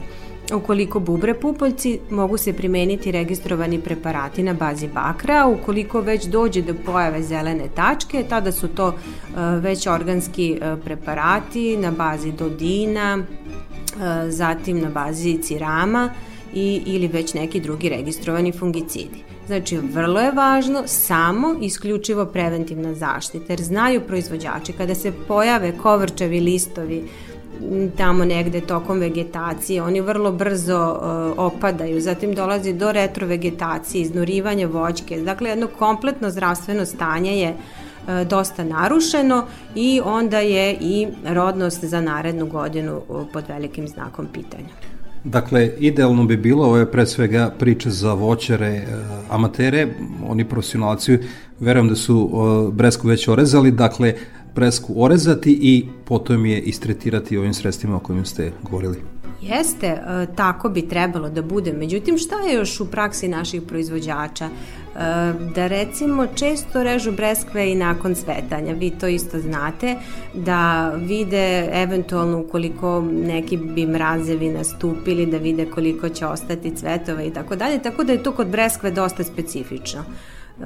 [0.55, 6.73] Ukoliko bubre pupoljci, mogu se primeniti registrovani preparati na bazi bakra, ukoliko već dođe do
[6.85, 14.31] pojave zelene tačke, tada su to e, već organski e, preparati na bazi dodina, e,
[14.31, 16.09] zatim na bazi cirama
[16.53, 19.23] i, ili već neki drugi registrovani fungicidi.
[19.47, 26.39] Znači, vrlo je važno samo isključivo preventivna zaštita, jer znaju proizvođači kada se pojave kovrčevi
[26.39, 27.03] listovi
[27.97, 35.19] tamo negde tokom vegetacije, oni vrlo brzo uh, opadaju, zatim dolazi do retrovegetacije, iznurivanja voćke,
[35.19, 39.45] dakle jedno kompletno zdravstveno stanje je uh, dosta narušeno
[39.75, 44.69] i onda je i rodnost za narednu godinu uh, pod velikim znakom pitanja.
[45.23, 48.85] Dakle, idealno bi bilo, ovo je pre svega priča za voćare, e,
[49.29, 49.87] amatere,
[50.27, 51.17] oni profesionalci,
[51.59, 52.29] verujem da su
[52.73, 54.13] Bresku već orezali, dakle,
[54.59, 58.97] Bresku orezati i potom je istretirati ovim sredstvima o kojim ste govorili.
[59.41, 61.73] Jeste, e, tako bi trebalo da bude.
[61.73, 64.45] Međutim, šta je još u praksi naših proizvođača?
[64.45, 64.49] E,
[65.55, 68.73] da recimo često režu breskve i nakon svetanja.
[68.73, 69.95] Vi to isto znate,
[70.33, 77.33] da vide eventualno ukoliko neki bi mrazevi nastupili, da vide koliko će ostati cvetova i
[77.33, 77.81] tako dalje.
[77.81, 80.03] Tako da je to kod breskve dosta specifično.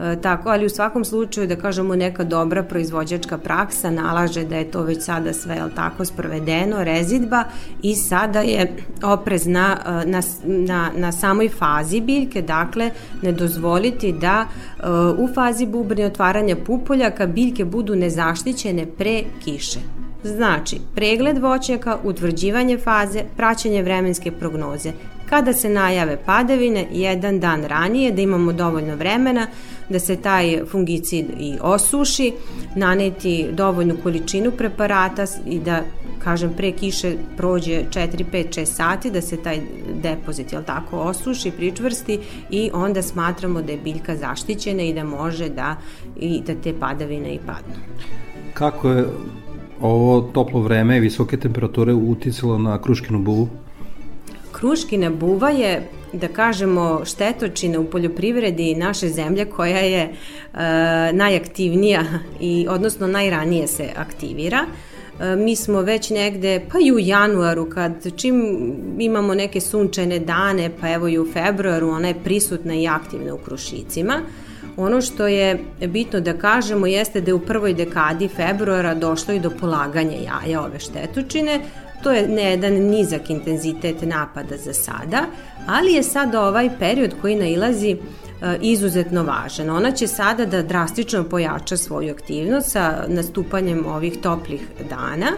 [0.02, 4.72] E, tako, ali u svakom slučaju da kažemo neka dobra proizvođačka praksa nalaže da je
[4.72, 7.44] to već sada sve jel tako sprovedeno, rezidba
[7.82, 12.92] i sada je oprez na, e, na, na, na samoj fazi biljke, dakle
[13.22, 14.84] ne dozvoliti da e,
[15.18, 19.80] u fazi bubrne otvaranja pupoljaka biljke budu nezaštićene pre kiše.
[20.24, 24.92] Znači, pregled voćnjaka, utvrđivanje faze, praćenje vremenske prognoze.
[25.34, 29.48] Kada se najave padavine, jedan dan ranije, da imamo dovoljno vremena,
[29.90, 32.34] da se taj fungicid i osuši,
[32.76, 35.82] naneti dovoljnu količinu preparata i da
[36.24, 39.60] kažem pre kiše prođe 4, 5, 6 sati da se taj
[40.04, 42.20] depozit jel tako osuši, pričvrsti
[42.50, 45.76] i onda smatramo da je biljka zaštićena i da može da
[46.20, 47.76] i da te padavine i padnu.
[48.54, 49.06] Kako je
[49.82, 53.63] ovo toplo vreme i visoke temperature uticalo na kruškinu buvu?
[54.64, 60.14] Kruškina buva je da kažemo štetočina u poljoprivredi naše zemlje koja je e,
[61.14, 62.04] najaktivnija
[62.40, 64.66] i odnosno najranije se aktivira.
[65.20, 68.36] E, mi smo već negde, pa i u januaru, kad čim
[69.00, 73.38] imamo neke sunčane dane, pa evo i u februaru, ona je prisutna i aktivna u
[73.38, 74.22] Krušicima.
[74.78, 79.40] Ono što je bitno da kažemo jeste da je u prvoj dekadi februara došlo i
[79.40, 81.60] do polaganja jaja ove štetočine,
[82.04, 85.26] To je ne jedan nizak intenzitet napada za sada,
[85.68, 87.98] ali je sada ovaj period koji nailazi e,
[88.62, 89.70] izuzetno važan.
[89.70, 95.32] Ona će sada da drastično pojača svoju aktivnost sa nastupanjem ovih toplih dana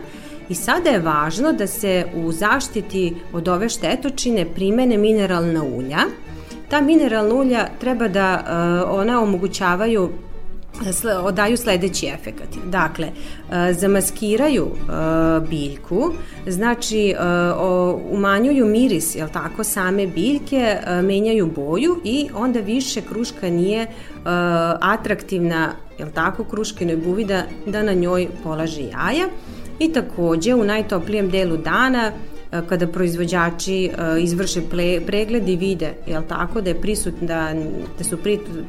[0.49, 5.99] i sada je važno da se u zaštiti od ove štetočine primene mineralna ulja.
[6.69, 8.51] Ta mineralna ulja treba da e,
[8.89, 10.09] ona omogućavaju
[11.23, 12.47] odaju sledeći efekat.
[12.65, 14.89] Dakle, e, zamaskiraju e,
[15.49, 16.13] biljku,
[16.47, 17.15] znači e,
[18.11, 23.87] umanjuju miris, jel tako, same biljke, menjaju boju i onda više kruška nije
[24.81, 29.27] atraktivna, jel tako, kruškinoj buvi da, da na njoj polaže jaja.
[29.79, 32.11] I takođe u najtoplijem delu dana
[32.69, 33.91] kada proizvođači e,
[34.21, 34.61] izvrše
[35.07, 37.53] pregled i vide, jel tako, da je prisutna, da,
[37.97, 38.17] da su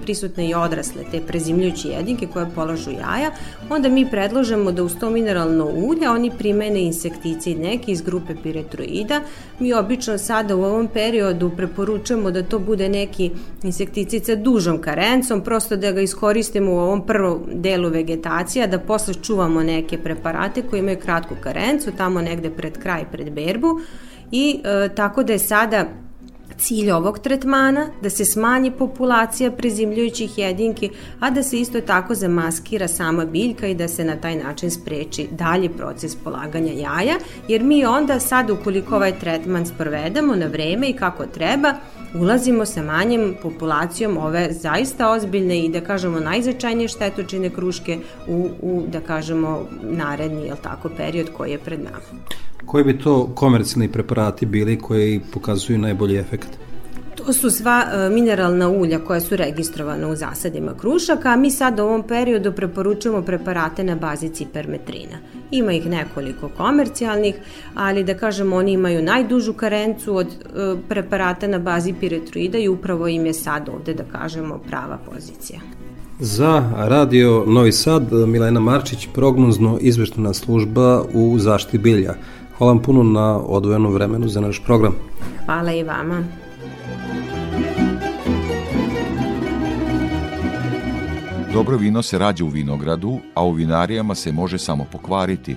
[0.02, 3.30] prisutne i odrasle te prezimljujuće jedinke koje polažu jaja,
[3.70, 9.20] onda mi predložemo da uz to mineralno ulje oni primene insekticid neki iz grupe piretroida.
[9.58, 13.30] Mi obično sada u ovom periodu preporučujemo da to bude neki
[13.62, 19.14] insekticid sa dužom karencom, prosto da ga iskoristimo u ovom prvom delu vegetacija, da posle
[19.14, 23.65] čuvamo neke preparate koji imaju kratku karencu, tamo negde pred kraj, pred berbu,
[24.30, 25.84] i e, tako da je sada
[26.58, 30.90] cilj ovog tretmana da se smanji populacija prezimljujućih jedinki,
[31.20, 35.28] a da se isto tako zamaskira sama biljka i da se na taj način spreči
[35.30, 40.92] dalji proces polaganja jaja, jer mi onda sad ukoliko ovaj tretman sprovedemo na vreme i
[40.92, 41.74] kako treba,
[42.14, 47.98] ulazimo sa manjem populacijom ove zaista ozbiljne i da kažemo najzačajnije štetočine kruške
[48.28, 52.22] u, u da kažemo naredni jel tako, period koji je pred nama.
[52.66, 56.45] Koji bi to komercijalni preparati bili koji pokazuju najbolji efekt?
[57.26, 61.80] To su sva e, mineralna ulja koja su registrovana u zasadima krušaka, a mi sad
[61.80, 65.16] u ovom periodu preporučujemo preparate na bazi cipermetrina.
[65.50, 67.34] Ima ih nekoliko komercijalnih,
[67.74, 73.08] ali da kažemo oni imaju najdužu karencu od e, preparata na bazi piretroida i upravo
[73.08, 75.60] im je sad ovde da kažemo prava pozicija.
[76.20, 82.14] Za radio Novi Sad Milena Marčić, prognozno izveštena služba u zaštiti bilja.
[82.58, 84.94] Hvala vam puno na odvojenom vremenu za naš program.
[85.46, 86.45] Hvala i vama.
[91.56, 95.56] Dobro vino se rađa u vinogradu, a u vinarijama se može samo pokvariti.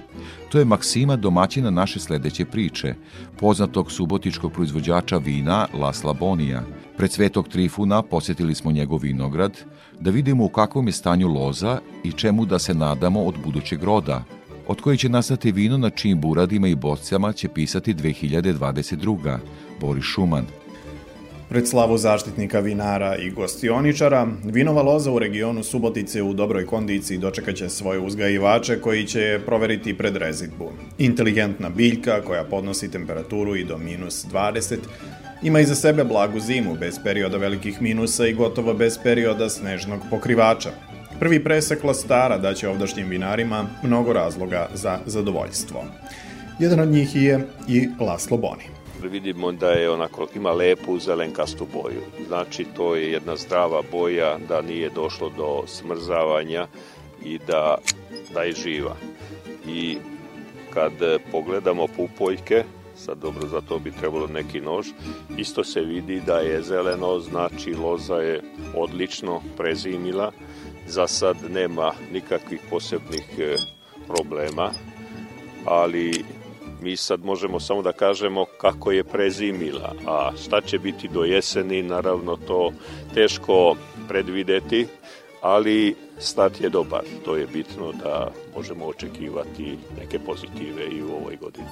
[0.50, 2.96] To je maksima domaćina naše sledeće priče,
[3.40, 6.64] poznatog subotičkog proizvođača vina Lasla Bonija.
[6.98, 9.58] Pred Svetog Trifuna posetili smo njegov vinograd,
[10.00, 14.24] da vidimo u kakvom je stanju loza i čemu da se nadamo od budućeg roda–
[14.70, 19.38] od koje će nastati vino na čijim buradima i bocama će pisati 2022.
[19.80, 20.46] Boris Šuman.
[21.50, 27.70] Pred slavu zaštitnika vinara i gostioničara, vinova loza u regionu Subotice u dobroj kondiciji dočekaće
[27.70, 30.72] svoje uzgajivače koji će je proveriti pred rezidbu.
[30.98, 34.78] Inteligentna biljka koja podnosi temperaturu i do minus 20,
[35.44, 40.70] ima iza sebe blagu zimu bez perioda velikih minusa i gotovo bez perioda snežnog pokrivača.
[41.20, 45.84] Prvi presek lastara daće ovdašnjim vinarima mnogo razloga za zadovoljstvo.
[46.60, 48.80] Jedan od njih je i Laslo Boni.
[49.04, 52.02] Vidimo da je onako, ima lepu zelenkastu boju.
[52.28, 56.68] Znači to je jedna zdrava boja, da nije došlo do smrzavanja
[57.24, 57.78] i da,
[58.34, 58.96] da je živa.
[59.68, 59.98] I
[60.74, 60.94] kad
[61.32, 62.64] pogledamo pupoljke,
[62.96, 64.88] sad dobro za to bi trebalo neki nož,
[65.38, 68.42] isto se vidi da je zeleno, znači loza je
[68.76, 70.32] odlično prezimila,
[70.88, 73.56] Za sad nema nikakvih posebnih e,
[74.08, 74.72] problema,
[75.66, 76.24] ali
[76.82, 81.84] mi sad možemo samo da kažemo kako je prezimila, a šta će biti do jeseni,
[81.84, 82.72] naravno to
[83.14, 83.76] teško
[84.08, 84.88] predvideti,
[85.42, 87.02] ali stat je dobar.
[87.26, 91.68] To je bitno da možemo očekivati neke pozitive i u ovoj godini.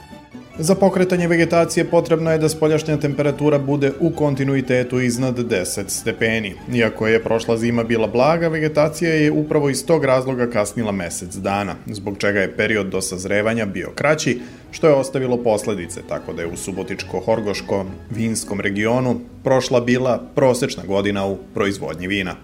[0.60, 6.56] Za pokretanje vegetacije potrebno je da spoljašnja temperatura bude u kontinuitetu iznad 10 stepeni.
[6.74, 11.76] Iako je prošla zima bila blaga, vegetacija je upravo iz tog razloga kasnila mesec dana,
[11.86, 14.40] zbog čega je period do sazrevanja bio kraći,
[14.72, 21.26] što je ostavilo posledice, tako da je u Subotičko-Horgoškom vinskom regionu prošla bila prosečna godina
[21.28, 22.36] u proizvodnji vina.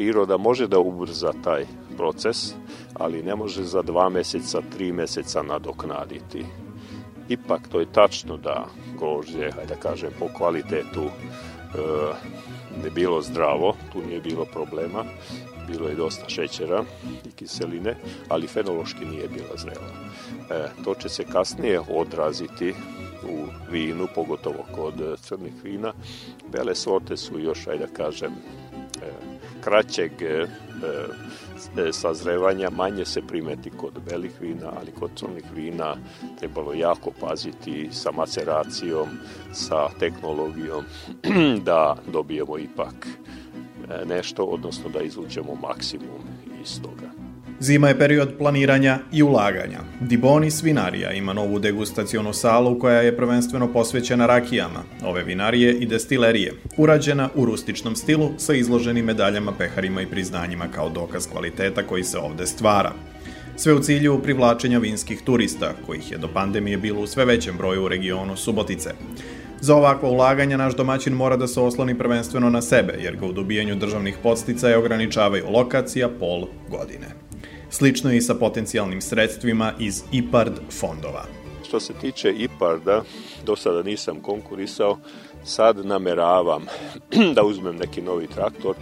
[0.00, 2.54] Priroda može da ubrza taj proces,
[2.94, 6.44] ali ne može za dva meseca, tri meseca nadoknaditi
[7.30, 8.66] ipak to je tačno da
[8.98, 11.10] grožđe, hajde da kažem, po kvalitetu e,
[12.82, 15.04] ne bilo zdravo, tu nije bilo problema,
[15.68, 16.84] bilo je dosta šećera
[17.26, 17.96] i kiseline,
[18.28, 19.90] ali fenološki nije bila zrela.
[20.50, 22.74] E, to će se kasnije odraziti
[23.22, 25.92] u vinu, pogotovo kod crnih vina.
[26.52, 28.32] Bele sorte su još, ajde da kažem,
[29.02, 29.29] e,
[29.60, 30.46] kraćeg e,
[31.76, 35.96] E, sazrevanja manje se primeti kod belih vina, ali kod crnih vina
[36.38, 39.08] trebalo jako paziti sa maceracijom,
[39.52, 40.84] sa tehnologijom
[41.68, 46.22] da dobijemo ipak e, nešto, odnosno da izvučemo maksimum
[46.62, 47.19] iz toga.
[47.62, 49.78] Zima je period planiranja i ulaganja.
[50.00, 56.52] Diboni Svinarija ima novu degustacionu salu koja je prvenstveno posvećena rakijama, ove vinarije i destilerije,
[56.76, 62.18] urađena u rustičnom stilu sa izloženim medaljama, peharima i priznanjima kao dokaz kvaliteta koji se
[62.18, 62.92] ovde stvara.
[63.56, 67.84] Sve u cilju privlačenja vinskih turista, kojih je do pandemije bilo u sve većem broju
[67.84, 68.90] u regionu Subotice.
[69.60, 73.32] Za ovakvo ulaganje naš domaćin mora da se osloni prvenstveno na sebe, jer ga u
[73.32, 77.29] dobijanju državnih podsticaja ograničavaju lokacija pol godine.
[77.70, 81.24] Slično je i sa potencijalnim sredstvima iz IPARD fondova.
[81.68, 83.02] Što se tiče IPARD-a,
[83.46, 84.98] do sada nisam konkurisao,
[85.44, 86.66] sad nameravam
[87.34, 88.74] da uzmem neki novi traktor,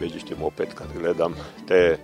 [0.00, 1.34] međutim opet kad gledam
[1.68, 1.96] te e,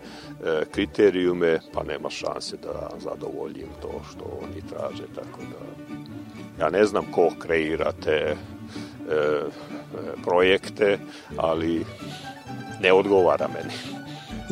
[0.71, 7.05] kriterijume, pa nema šanse da zadovoljim to što oni traže, tako da ja ne znam
[7.13, 9.43] ko kreira te e, e,
[10.25, 10.99] projekte,
[11.37, 11.85] ali
[12.83, 14.00] ne odgovara meni.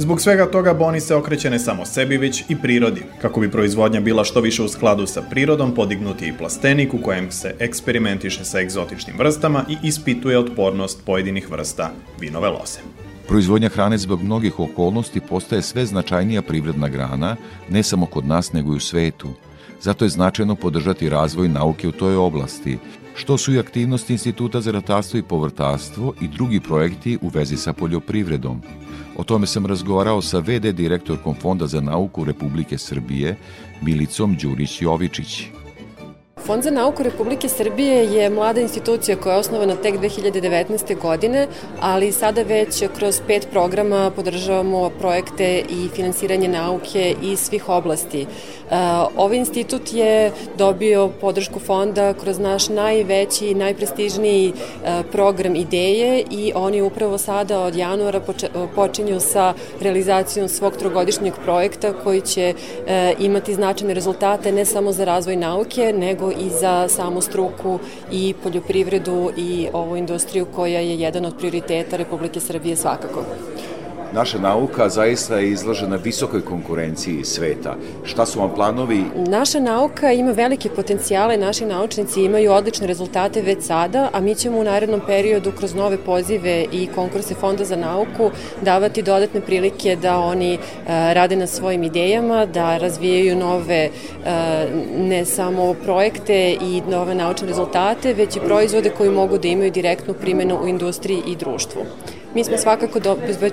[0.00, 3.02] Zbog svega toga Boni se okreće ne samo sebi, već i prirodi.
[3.22, 7.30] Kako bi proizvodnja bila što više u skladu sa prirodom, podignuti i plastenik u kojem
[7.30, 11.90] se eksperimentiše sa egzotičnim vrstama i ispituje otpornost pojedinih vrsta
[12.20, 12.78] vinove loze.
[13.28, 17.36] Proizvodnja hrane zbog mnogih okolnosti postaje sve značajnija privredna grana,
[17.68, 19.28] ne samo kod nas nego i u svetu.
[19.80, 22.78] Zato je značajno podržati razvoj nauke u toj oblasti,
[23.14, 27.72] što su i aktivnosti Instituta za ratarstvo i povrtarstvo i drugi projekti u vezi sa
[27.72, 28.62] poljoprivredom.
[29.18, 33.36] O tome sam razgovarao sa VD direktorkom Fonda za nauku Republike Srbije,
[33.82, 35.44] Milicom Đurić-Jovičić.
[36.46, 41.00] Fond za nauku Republike Srbije je mlada institucija koja je osnovana tek 2019.
[41.00, 41.46] godine,
[41.80, 48.26] ali sada već kroz pet programa podržavamo projekte i finansiranje nauke iz svih oblasti.
[48.70, 48.74] Uh,
[49.16, 56.52] ovaj institut je dobio podršku fonda kroz naš najveći i najprestižniji uh, program ideje i
[56.54, 58.20] oni upravo sada od januara
[58.74, 65.04] počinju sa realizacijom svog trogodišnjeg projekta koji će uh, imati značajne rezultate ne samo za
[65.04, 67.78] razvoj nauke, nego i za samu struku
[68.12, 73.24] i poljoprivredu i ovu industriju koja je jedan od prioriteta Republike Srbije svakako
[74.12, 77.76] naša nauka zaista je izložena visokoj konkurenciji sveta.
[78.04, 79.04] Šta su vam planovi?
[79.16, 84.58] Naša nauka ima velike potencijale, naši naučnici imaju odlične rezultate već sada, a mi ćemo
[84.58, 88.30] u narednom periodu kroz nove pozive i konkurse Fonda za nauku
[88.62, 90.58] davati dodatne prilike da oni e,
[91.14, 93.90] rade na svojim idejama, da razvijaju nove e,
[94.96, 100.14] ne samo projekte i nove naučne rezultate, već i proizvode koji mogu da imaju direktnu
[100.14, 101.80] primjenu u industriji i društvu.
[102.38, 102.98] Mi smo svakako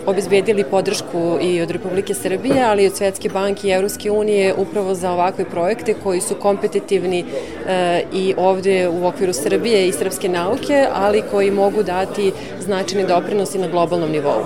[0.06, 4.94] obezbedili podršku i od Republike Srbije, ali i od Svetske banke i Evropske unije upravo
[4.96, 7.26] za ovakve projekte koji su kompetitivni
[7.68, 13.58] e, i ovde u okviru Srbije i srpske nauke, ali koji mogu dati značajni doprinosi
[13.58, 14.42] na globalnom nivou.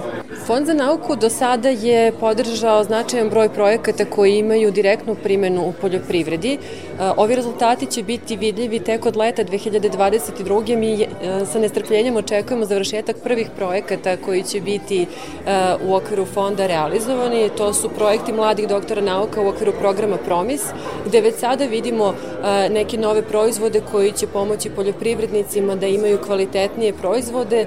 [0.45, 5.73] Fond za nauku do sada je podržao značajan broj projekata koji imaju direktnu primenu u
[5.81, 6.53] poljoprivredi.
[6.53, 6.57] E,
[7.17, 10.75] ovi rezultati će biti vidljivi tek od leta 2022.
[10.75, 11.07] Mi e,
[11.45, 15.05] sa nestrpljenjem očekujemo završetak prvih projekata koji će biti e,
[15.87, 17.49] u okviru fonda realizovani.
[17.57, 20.61] To su projekti mladih doktora nauka u okviru programa Promis,
[21.05, 22.13] gde već sada vidimo
[22.69, 27.65] neke nove proizvode koji će pomoći poljoprivrednicima da imaju kvalitetnije proizvode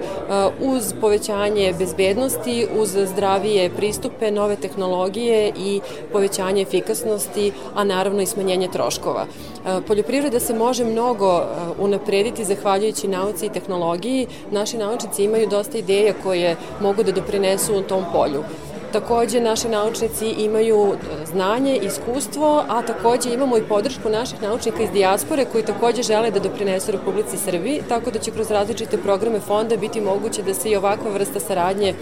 [0.60, 5.80] uz povećanje bezbednosti, uz zdravije pristupe, nove tehnologije i
[6.12, 9.26] povećanje efikasnosti, a naravno i smanjenje troškova.
[9.26, 11.44] E, poljoprivreda se može mnogo e,
[11.78, 14.26] unaprediti zahvaljujući nauci i tehnologiji.
[14.50, 18.44] Naši naučnici imaju dosta ideja koje mogu da doprinesu u tom polju.
[18.92, 24.90] Takođe, naši naučnici imaju e, znanje, iskustvo, a takođe imamo i podršku naših naučnika iz
[24.90, 29.76] dijaspore koji takođe žele da doprinesu Republici Srbiji, tako da će kroz različite programe fonda
[29.76, 31.94] biti moguće da se i ovakva vrsta saradnje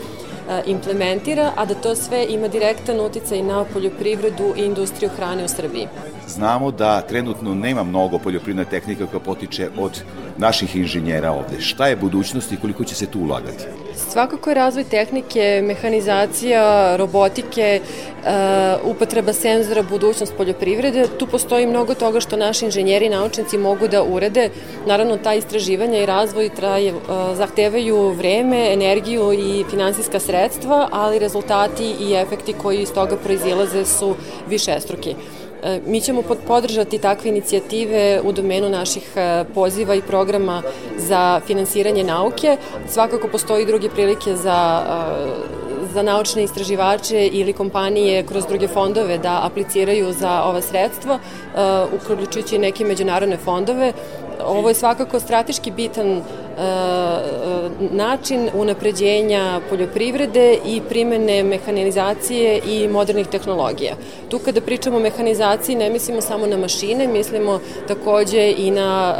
[0.66, 5.88] implementira, a da to sve ima direktan uticaj na poljoprivredu i industriju hrane u Srbiji.
[6.28, 10.03] Znamo da trenutno nema mnogo poljoprivredne tehnike koja potiče od
[10.38, 11.61] naših inženjera ovde.
[11.61, 13.64] Šta je budućnost i koliko će se tu ulagati?
[14.09, 17.80] Svakako je razvoj tehnike, mehanizacija, robotike,
[18.84, 21.07] upotreba senzora, budućnost poljoprivrede.
[21.18, 24.51] Tu postoji mnogo toga što naši inženjeri i naučnici mogu da urede.
[24.86, 26.94] Naravno, ta istraživanja i razvoj traje,
[27.34, 34.14] zahtevaju vreme, energiju i finansijska sredstva, ali rezultati i efekti koji iz toga proizilaze su
[34.48, 35.11] višestruki.
[35.11, 35.39] E,
[35.86, 40.62] mi ćemo podržati takve inicijative u domenu naših e, poziva i programa
[40.96, 42.56] za finansiranje nauke.
[42.88, 49.40] Svakako postoji druge prilike za e, za naučne istraživače ili kompanije kroz druge fondove da
[49.44, 51.18] apliciraju za ova sredstva,
[51.94, 53.92] uključujući neke međunarodne fondove.
[54.44, 56.22] Ovo je svakako strateški bitan
[57.90, 63.94] način unapređenja poljoprivrede i primene mehanizacije i modernih tehnologija.
[64.28, 69.14] Tu kada pričamo o mehanizaciji ne mislimo samo na mašine, mislimo takođe i na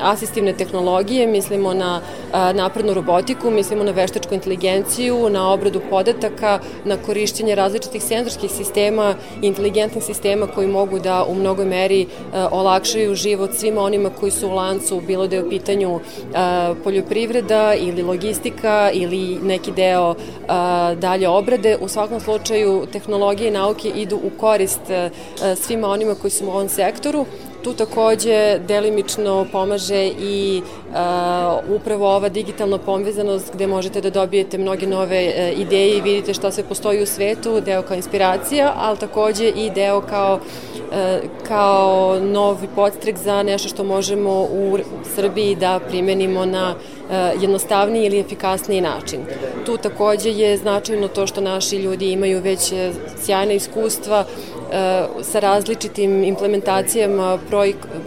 [0.00, 6.96] asistivne tehnologije, mislimo na uh, naprednu robotiku, mislimo na veštačku inteligenciju, na obradu podataka, na
[6.96, 13.54] korišćenje različitih senzorskih sistema inteligentnih sistema koji mogu da u mnogoj meri uh, olakšaju život
[13.54, 16.00] svima onima koji su u lancu, bilo da je u pitanju
[16.78, 20.14] poljoprivreda ili logistika ili neki deo
[20.96, 21.76] dalje obrade.
[21.80, 24.80] U svakom slučaju tehnologije i nauke idu u korist
[25.56, 27.26] svima onima koji su u ovom sektoru.
[27.68, 34.86] Tu takođe delimično pomaže i uh, upravo ova digitalna povezanost gde možete da dobijete mnoge
[34.86, 39.48] nove uh, ideje i vidite šta sve postoji u svetu, deo kao inspiracija, ali takođe
[39.48, 44.78] i deo kao, uh, kao novi podstrek za nešto što možemo u
[45.14, 46.74] Srbiji da primenimo na
[47.40, 49.20] jednostavniji ili efikasniji način.
[49.66, 52.72] Tu takođe je značajno to što naši ljudi imaju već
[53.24, 54.24] sjajna iskustva
[55.22, 57.38] sa različitim implementacijama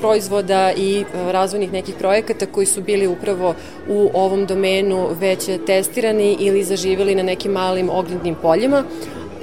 [0.02, 3.56] proizvoda i e, razvojnih nekih projekata koji su bili upravo
[3.90, 8.84] u ovom domenu već testirani ili zaživjeli na nekim malim ognjednim poljima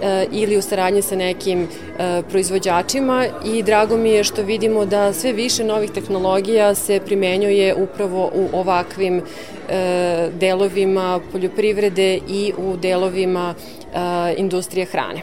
[0.02, 5.12] e, ili u saradnji sa nekim e, proizvođačima i drago mi je što vidimo da
[5.12, 9.22] sve više novih tehnologija se primenjuje upravo u ovakvim
[10.40, 13.54] delovima poljoprivrede i u delovima
[14.36, 15.22] industrije hrane.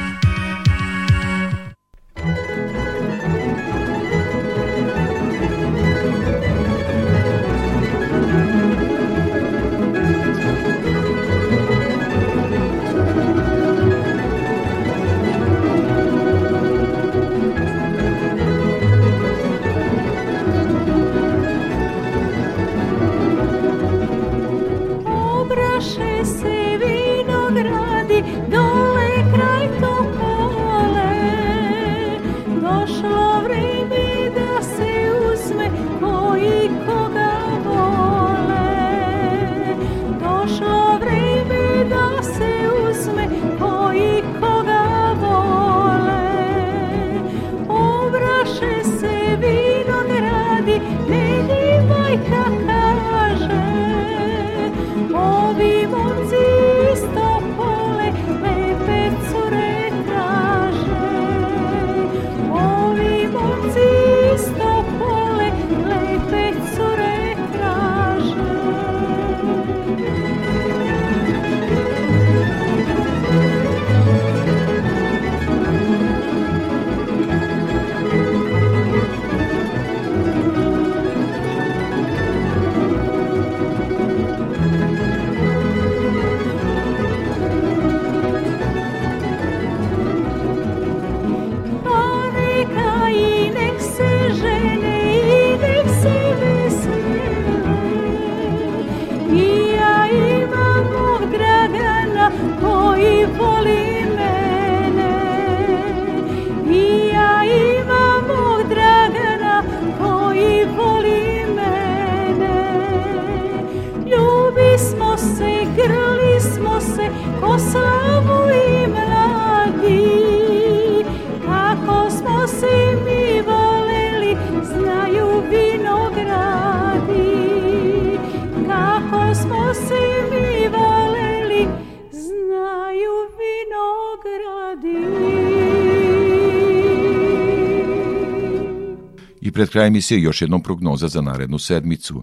[139.61, 142.15] pred kraj emisije još jednom prognoza za narednu sedmicu.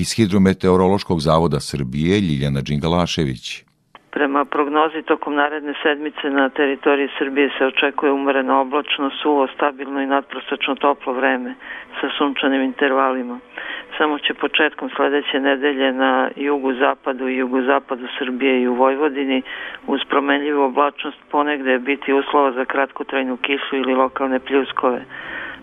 [0.00, 3.46] Iz Hidrometeorološkog zavoda Srbije Ljiljana Đingalašević.
[4.16, 10.10] Prema prognozi tokom naredne sedmice na teritoriji Srbije se očekuje umereno oblačno, suvo, stabilno i
[10.14, 11.50] nadprosečno toplo vreme
[12.00, 13.36] sa sunčanim intervalima.
[13.98, 19.42] Samo će početkom sledeće nedelje na jugu zapadu i jugu zapadu Srbije i u Vojvodini
[19.86, 25.04] uz promenljivu oblačnost ponegde biti uslova za kratkotrajnu kišu ili lokalne pljuskove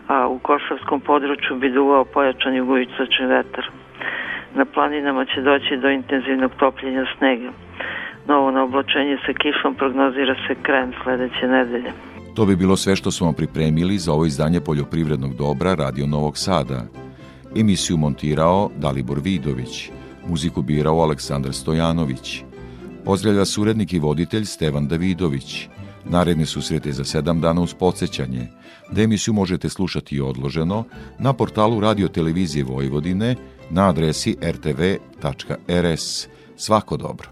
[0.09, 3.65] a u Košavskom području bi duvao pojačan jugoistočni vetar.
[4.55, 7.51] Na planinama će doći do intenzivnog topljenja snega.
[8.27, 11.91] novo na oblačenje sa kišom prognozira se krajem sledeće nedelje.
[12.35, 16.81] To bi bilo sve što smo pripremili za ovo izdanje poljoprivrednog dobra Radio Novog Sada.
[17.55, 19.91] Emisiju montirao Dalibor Vidović,
[20.27, 22.43] muziku birao Aleksandar Stojanović.
[23.05, 25.67] Pozdravlja surednik i voditelj Stevan Davidović.
[26.05, 28.47] Naredne susrete za sedam dana uz podsjećanje,
[28.91, 30.83] da emisiju možete slušati odloženo
[31.19, 33.35] na portalu Radio Televizije Vojvodine
[33.69, 36.27] na adresi rtv.rs.
[36.57, 37.29] Svako dobro.